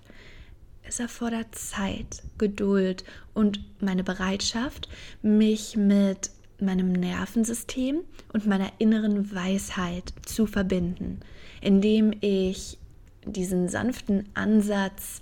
Es 0.88 1.00
erfordert 1.00 1.54
Zeit, 1.54 2.22
Geduld 2.38 3.04
und 3.34 3.60
meine 3.80 4.04
Bereitschaft, 4.04 4.88
mich 5.20 5.76
mit 5.76 6.30
meinem 6.60 6.92
Nervensystem 6.92 8.02
und 8.32 8.46
meiner 8.46 8.70
inneren 8.78 9.34
Weisheit 9.34 10.12
zu 10.24 10.46
verbinden, 10.46 11.20
indem 11.60 12.12
ich 12.20 12.78
diesen 13.24 13.68
sanften 13.68 14.28
Ansatz 14.34 15.20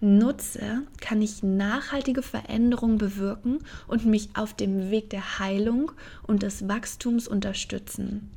nutze, 0.00 0.82
kann 1.00 1.22
ich 1.22 1.42
nachhaltige 1.42 2.20
Veränderungen 2.20 2.98
bewirken 2.98 3.60
und 3.88 4.04
mich 4.04 4.28
auf 4.34 4.52
dem 4.52 4.90
Weg 4.90 5.08
der 5.08 5.38
Heilung 5.38 5.92
und 6.26 6.42
des 6.42 6.68
Wachstums 6.68 7.26
unterstützen. 7.26 8.30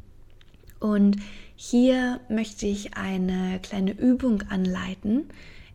Und 0.80 1.18
hier 1.58 2.22
möchte 2.30 2.66
ich 2.66 2.96
eine 2.96 3.60
kleine 3.62 3.92
Übung 3.92 4.44
anleiten, 4.44 5.26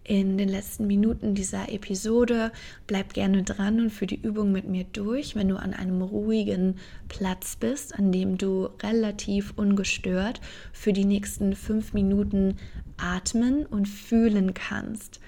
in 0.04 0.36
den 0.36 0.48
letzten 0.48 0.86
Minuten 0.86 1.34
dieser 1.34 1.72
Episode. 1.72 2.52
Bleib 2.86 3.14
gerne 3.14 3.42
dran 3.42 3.80
und 3.80 3.90
für 3.90 4.06
die 4.06 4.20
Übung 4.20 4.52
mit 4.52 4.68
mir 4.68 4.84
durch, 4.92 5.34
wenn 5.34 5.48
du 5.48 5.56
an 5.56 5.74
einem 5.74 6.02
ruhigen 6.02 6.76
Platz 7.08 7.56
bist, 7.56 7.98
an 7.98 8.12
dem 8.12 8.38
du 8.38 8.68
relativ 8.82 9.54
ungestört 9.56 10.40
für 10.72 10.92
die 10.92 11.06
nächsten 11.06 11.56
fünf 11.56 11.94
Minuten 11.94 12.56
atmen 12.98 13.66
und 13.66 13.88
fühlen 13.88 14.54
kannst. 14.54 15.20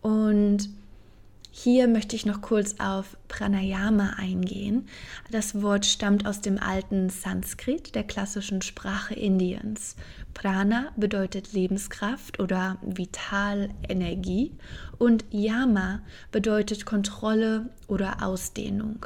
Und 0.00 0.70
hier 1.54 1.86
möchte 1.86 2.16
ich 2.16 2.24
noch 2.24 2.40
kurz 2.40 2.76
auf 2.78 3.18
Pranayama 3.28 4.14
eingehen. 4.16 4.88
Das 5.30 5.60
Wort 5.60 5.84
stammt 5.84 6.26
aus 6.26 6.40
dem 6.40 6.58
alten 6.58 7.10
Sanskrit, 7.10 7.94
der 7.94 8.04
klassischen 8.04 8.62
Sprache 8.62 9.12
Indiens. 9.12 9.96
Prana 10.32 10.92
bedeutet 10.96 11.52
Lebenskraft 11.52 12.40
oder 12.40 12.78
Vitalenergie 12.80 14.52
und 14.98 15.26
Yama 15.30 16.00
bedeutet 16.30 16.86
Kontrolle 16.86 17.68
oder 17.86 18.22
Ausdehnung. 18.22 19.04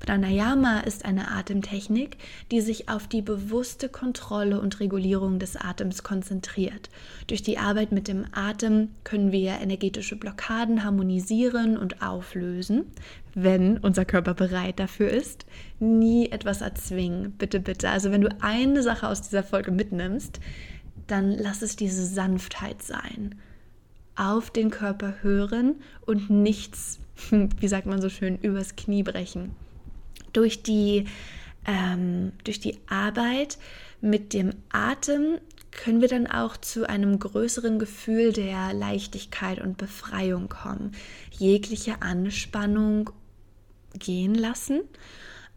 Pranayama 0.00 0.80
ist 0.80 1.04
eine 1.04 1.30
Atemtechnik, 1.30 2.18
die 2.50 2.60
sich 2.60 2.88
auf 2.88 3.08
die 3.08 3.22
bewusste 3.22 3.88
Kontrolle 3.88 4.60
und 4.60 4.80
Regulierung 4.80 5.38
des 5.38 5.56
Atems 5.56 6.02
konzentriert. 6.02 6.88
Durch 7.26 7.42
die 7.42 7.58
Arbeit 7.58 7.92
mit 7.92 8.08
dem 8.08 8.24
Atem 8.32 8.90
können 9.04 9.32
wir 9.32 9.58
energetische 9.60 10.16
Blockaden 10.16 10.84
harmonisieren 10.84 11.76
und 11.76 12.00
auflösen, 12.00 12.86
wenn 13.34 13.78
unser 13.78 14.04
Körper 14.04 14.34
bereit 14.34 14.78
dafür 14.78 15.10
ist. 15.10 15.46
Nie 15.80 16.30
etwas 16.30 16.60
erzwingen, 16.60 17.32
bitte, 17.32 17.60
bitte. 17.60 17.90
Also 17.90 18.12
wenn 18.12 18.22
du 18.22 18.28
eine 18.40 18.82
Sache 18.82 19.08
aus 19.08 19.22
dieser 19.22 19.42
Folge 19.42 19.72
mitnimmst, 19.72 20.40
dann 21.08 21.32
lass 21.32 21.62
es 21.62 21.76
diese 21.76 22.06
Sanftheit 22.06 22.82
sein. 22.82 23.34
Auf 24.14 24.50
den 24.50 24.70
Körper 24.70 25.14
hören 25.22 25.76
und 26.06 26.30
nichts, 26.30 27.00
wie 27.30 27.68
sagt 27.68 27.86
man 27.86 28.00
so 28.00 28.08
schön, 28.08 28.38
übers 28.38 28.76
Knie 28.76 29.02
brechen 29.02 29.54
durch 30.38 30.62
die, 30.62 31.06
ähm, 31.66 32.30
durch 32.44 32.60
die 32.60 32.78
Arbeit 32.86 33.58
mit 34.00 34.32
dem 34.32 34.52
Atem 34.70 35.38
können 35.72 36.00
wir 36.00 36.06
dann 36.06 36.28
auch 36.28 36.56
zu 36.56 36.88
einem 36.88 37.18
größeren 37.18 37.80
Gefühl 37.80 38.32
der 38.32 38.72
Leichtigkeit 38.72 39.60
und 39.60 39.78
Befreiung 39.78 40.48
kommen. 40.48 40.92
Jegliche 41.32 42.02
Anspannung 42.02 43.10
gehen 43.98 44.36
lassen, 44.36 44.82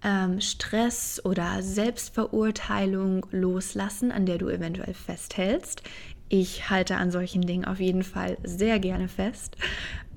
ähm, 0.03 0.41
Stress 0.41 1.21
oder 1.23 1.61
Selbstverurteilung 1.61 3.27
loslassen, 3.29 4.11
an 4.11 4.25
der 4.25 4.39
du 4.39 4.49
eventuell 4.49 4.95
festhältst. 4.95 5.83
Ich 6.27 6.71
halte 6.71 6.95
an 6.95 7.11
solchen 7.11 7.43
Dingen 7.43 7.65
auf 7.65 7.79
jeden 7.79 8.03
Fall 8.03 8.39
sehr 8.43 8.79
gerne 8.79 9.07
fest. 9.07 9.57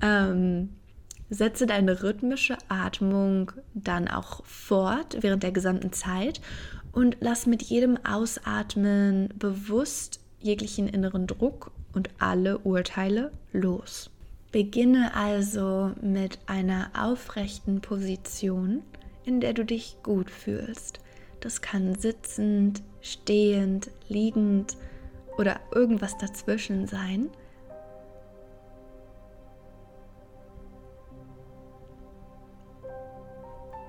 Ähm, 0.01 0.69
Setze 1.35 1.65
deine 1.65 2.01
rhythmische 2.01 2.57
Atmung 2.69 3.51
dann 3.73 4.07
auch 4.07 4.45
fort 4.45 5.17
während 5.19 5.43
der 5.43 5.51
gesamten 5.51 5.91
Zeit 5.91 6.39
und 6.91 7.17
lass 7.19 7.45
mit 7.45 7.61
jedem 7.61 7.97
Ausatmen 8.05 9.29
bewusst 9.37 10.21
jeglichen 10.39 10.87
inneren 10.87 11.27
Druck 11.27 11.71
und 11.93 12.09
alle 12.19 12.59
Urteile 12.59 13.31
los. 13.51 14.09
Beginne 14.51 15.13
also 15.13 15.91
mit 16.01 16.39
einer 16.45 16.89
aufrechten 16.97 17.81
Position, 17.81 18.81
in 19.25 19.41
der 19.41 19.53
du 19.53 19.65
dich 19.65 19.97
gut 20.03 20.31
fühlst. 20.31 20.99
Das 21.41 21.61
kann 21.61 21.95
sitzend, 21.95 22.81
stehend, 23.01 23.89
liegend 24.07 24.77
oder 25.37 25.59
irgendwas 25.73 26.17
dazwischen 26.17 26.87
sein. 26.87 27.29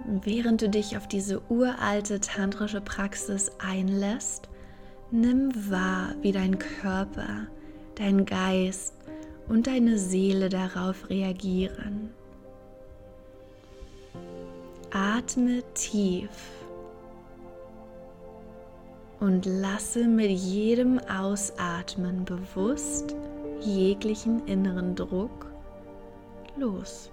Während 0.06 0.62
du 0.62 0.68
dich 0.68 0.96
auf 0.96 1.08
diese 1.08 1.40
uralte 1.50 2.20
tantrische 2.20 2.80
Praxis 2.80 3.50
einlässt, 3.58 4.48
nimm 5.10 5.52
wahr, 5.70 6.14
wie 6.22 6.32
dein 6.32 6.58
Körper, 6.58 7.46
dein 7.96 8.24
Geist 8.24 8.94
und 9.48 9.66
deine 9.66 9.98
Seele 9.98 10.48
darauf 10.48 11.10
reagieren. 11.10 12.10
Atme 14.92 15.62
tief 15.74 16.30
und 19.20 19.46
lasse 19.46 20.06
mit 20.06 20.30
jedem 20.30 20.98
Ausatmen 21.00 22.24
bewusst 22.24 23.16
jeglichen 23.60 24.46
inneren 24.46 24.94
Druck 24.94 25.46
los. 26.56 27.10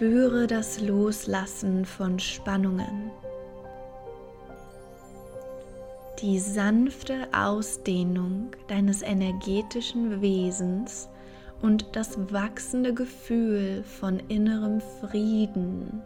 Spüre 0.00 0.46
das 0.46 0.80
Loslassen 0.80 1.84
von 1.84 2.18
Spannungen. 2.18 3.10
Die 6.22 6.38
sanfte 6.38 7.28
Ausdehnung 7.34 8.52
deines 8.66 9.02
energetischen 9.02 10.22
Wesens 10.22 11.10
und 11.60 11.84
das 11.92 12.16
wachsende 12.32 12.94
Gefühl 12.94 13.84
von 13.84 14.20
innerem 14.28 14.80
Frieden 15.02 16.00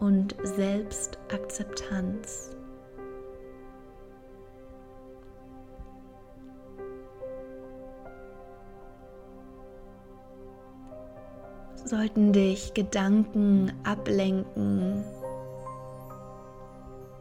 und 0.00 0.34
Selbstakzeptanz. 0.42 2.56
Sollten 11.84 12.32
dich 12.32 12.74
Gedanken 12.74 13.72
ablenken. 13.84 15.04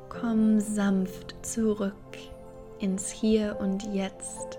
Komm 0.10 0.60
sanft 0.60 1.36
zurück 1.42 1.94
ins 2.80 3.10
Hier 3.10 3.58
und 3.60 3.84
Jetzt. 3.94 4.58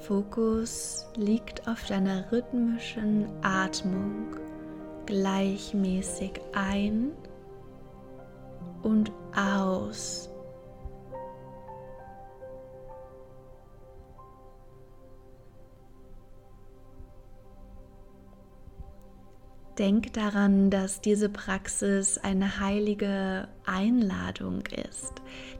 Fokus 0.00 1.06
liegt 1.16 1.68
auf 1.68 1.84
deiner 1.86 2.32
rhythmischen 2.32 3.26
Atmung 3.42 4.36
gleichmäßig 5.06 6.40
ein 6.54 7.12
und 8.82 9.12
aus. 9.36 10.30
Denk 19.78 20.12
daran, 20.12 20.70
dass 20.70 21.00
diese 21.00 21.28
Praxis 21.28 22.18
eine 22.18 22.58
heilige 22.58 23.46
Einladung 23.64 24.62
ist, 24.66 25.12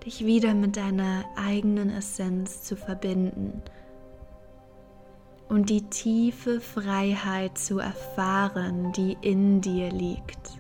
dich 0.05 0.27
wieder 0.27 0.55
mit 0.55 0.77
deiner 0.77 1.25
eigenen 1.37 1.91
Essenz 1.91 2.63
zu 2.63 2.75
verbinden 2.77 3.63
und 5.49 5.71
die 5.71 5.83
tiefe 5.83 6.61
Freiheit 6.61 7.59
zu 7.59 7.79
erfahren, 7.79 8.93
die 8.93 9.17
in 9.23 9.61
dir 9.61 9.91
liegt. 9.91 10.59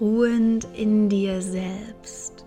Ruhend 0.00 0.66
in 0.74 1.08
dir 1.08 1.40
selbst. 1.40 2.44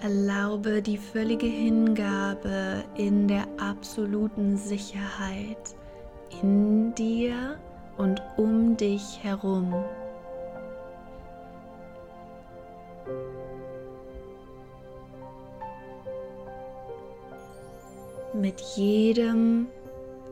Erlaube 0.00 0.82
die 0.82 0.98
völlige 0.98 1.46
Hingabe 1.46 2.84
in 2.96 3.26
der 3.26 3.46
absoluten 3.56 4.58
Sicherheit 4.58 5.74
in 6.42 6.94
dir 6.94 7.58
und 7.96 8.20
um 8.36 8.76
dich 8.76 9.22
herum. 9.22 9.74
Mit 18.34 18.60
jedem 18.60 19.68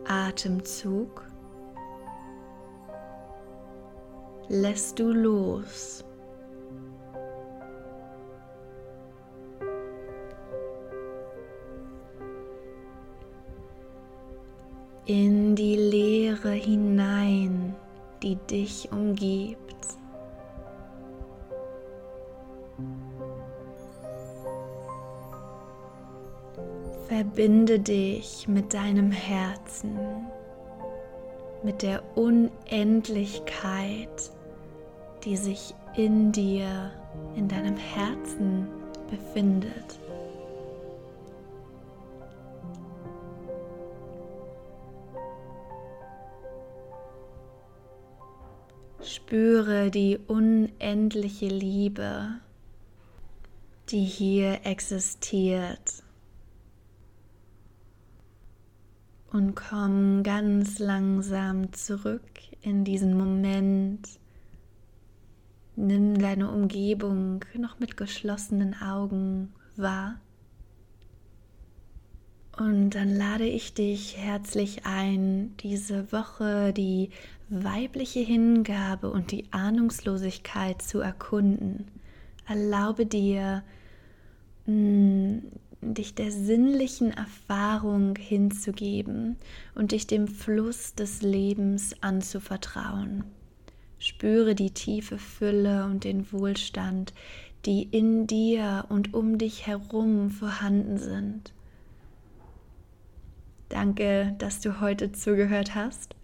Atemzug 0.07 1.32
lässt 4.49 4.99
du 4.99 5.13
los. 5.13 6.05
In 15.07 15.57
die 15.57 15.77
Leere 15.77 16.53
hinein, 16.53 17.75
die 18.23 18.37
dich 18.37 18.89
umgibt. 18.93 19.59
Verbinde 27.09 27.79
dich 27.79 28.47
mit 28.49 28.73
deinem 28.73 29.11
Herzen 29.11 29.99
mit 31.63 31.83
der 31.83 32.03
Unendlichkeit, 32.17 34.31
die 35.25 35.37
sich 35.37 35.75
in 35.97 36.33
dir, 36.33 36.91
in 37.37 37.49
deinem 37.49 37.77
Herzen 37.77 38.67
befindet. 39.11 39.99
Spüre 49.03 49.91
die 49.91 50.19
unendliche 50.27 51.49
Liebe, 51.49 52.29
die 53.91 54.05
hier 54.05 54.61
existiert. 54.65 56.03
Und 59.33 59.55
komm 59.55 60.23
ganz 60.23 60.79
langsam 60.79 61.73
zurück 61.73 62.21
in 62.61 62.85
diesen 62.85 63.17
Moment. 63.17 64.07
Nimm 65.75 66.19
deine 66.19 66.51
Umgebung 66.51 67.43
noch 67.57 67.79
mit 67.79 67.97
geschlossenen 67.97 68.75
Augen 68.83 69.55
wahr. 69.75 70.21
Und 72.59 72.91
dann 72.91 73.09
lade 73.09 73.47
ich 73.47 73.73
dich 73.73 74.19
herzlich 74.19 74.85
ein, 74.85 75.57
diese 75.61 76.13
Woche 76.13 76.75
die 76.75 77.09
weibliche 77.49 78.21
Hingabe 78.21 79.11
und 79.11 79.33
die 79.33 79.47
Ahnungslosigkeit 79.51 80.83
zu 80.83 81.01
erkunden. 81.01 81.87
Erlaube 82.47 83.07
dir, 83.07 83.63
mm, 84.67 85.39
dich 85.83 86.15
der 86.15 86.31
sinnlichen 86.31 87.13
Erfahrung 87.13 88.17
hinzugeben 88.17 89.37
und 89.75 89.93
dich 89.93 90.07
dem 90.07 90.29
Fluss 90.29 90.95
des 90.95 91.23
Lebens 91.23 91.95
anzuvertrauen. 92.01 93.25
Spüre 93.99 94.55
die 94.55 94.71
tiefe 94.71 95.19
Fülle 95.19 95.85
und 95.85 96.05
den 96.05 96.33
Wohlstand, 96.33 97.13
die 97.67 97.83
in 97.83 98.27
dir 98.27 98.87
und 98.89 99.15
um 99.15 99.39
dich 99.39 99.67
herum 99.67 100.31
vorhanden 100.31 100.99
sind. 100.99 101.53
Danke, 103.69 104.35
dass 104.39 104.61
du 104.61 104.81
heute 104.81 105.13
zugehört 105.13 105.75
hast. 105.75 106.15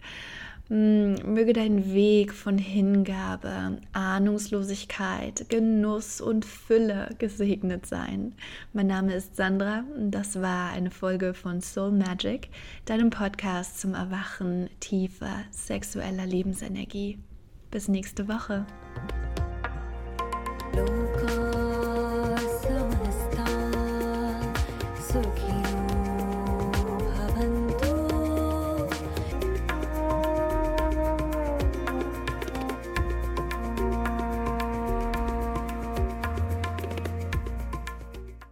Mm, 0.71 1.15
möge 1.25 1.55
dein 1.55 1.95
Weg 1.95 2.35
von 2.35 2.59
Hingabe, 2.59 3.79
Ahnungslosigkeit, 3.95 5.49
Genuss 5.49 6.21
und 6.21 6.45
Fülle 6.45 7.09
gesegnet 7.19 7.87
sein. 7.87 8.35
Mein 8.75 8.89
Name 8.89 9.15
ist 9.15 9.35
Sandra 9.35 9.85
und 9.97 10.11
das 10.11 10.43
war 10.43 10.71
eine 10.71 10.91
Folge 10.91 11.33
von 11.33 11.63
Soul 11.63 11.93
Magic, 11.93 12.51
deinem 12.85 13.09
Podcast 13.09 13.81
zum 13.81 13.95
Erwachen 13.95 14.69
tiefer 14.81 15.37
sexueller 15.51 16.27
Lebensenergie. 16.27 17.19
Bis 17.71 17.89
nächste 17.89 18.29
Woche. 18.29 18.67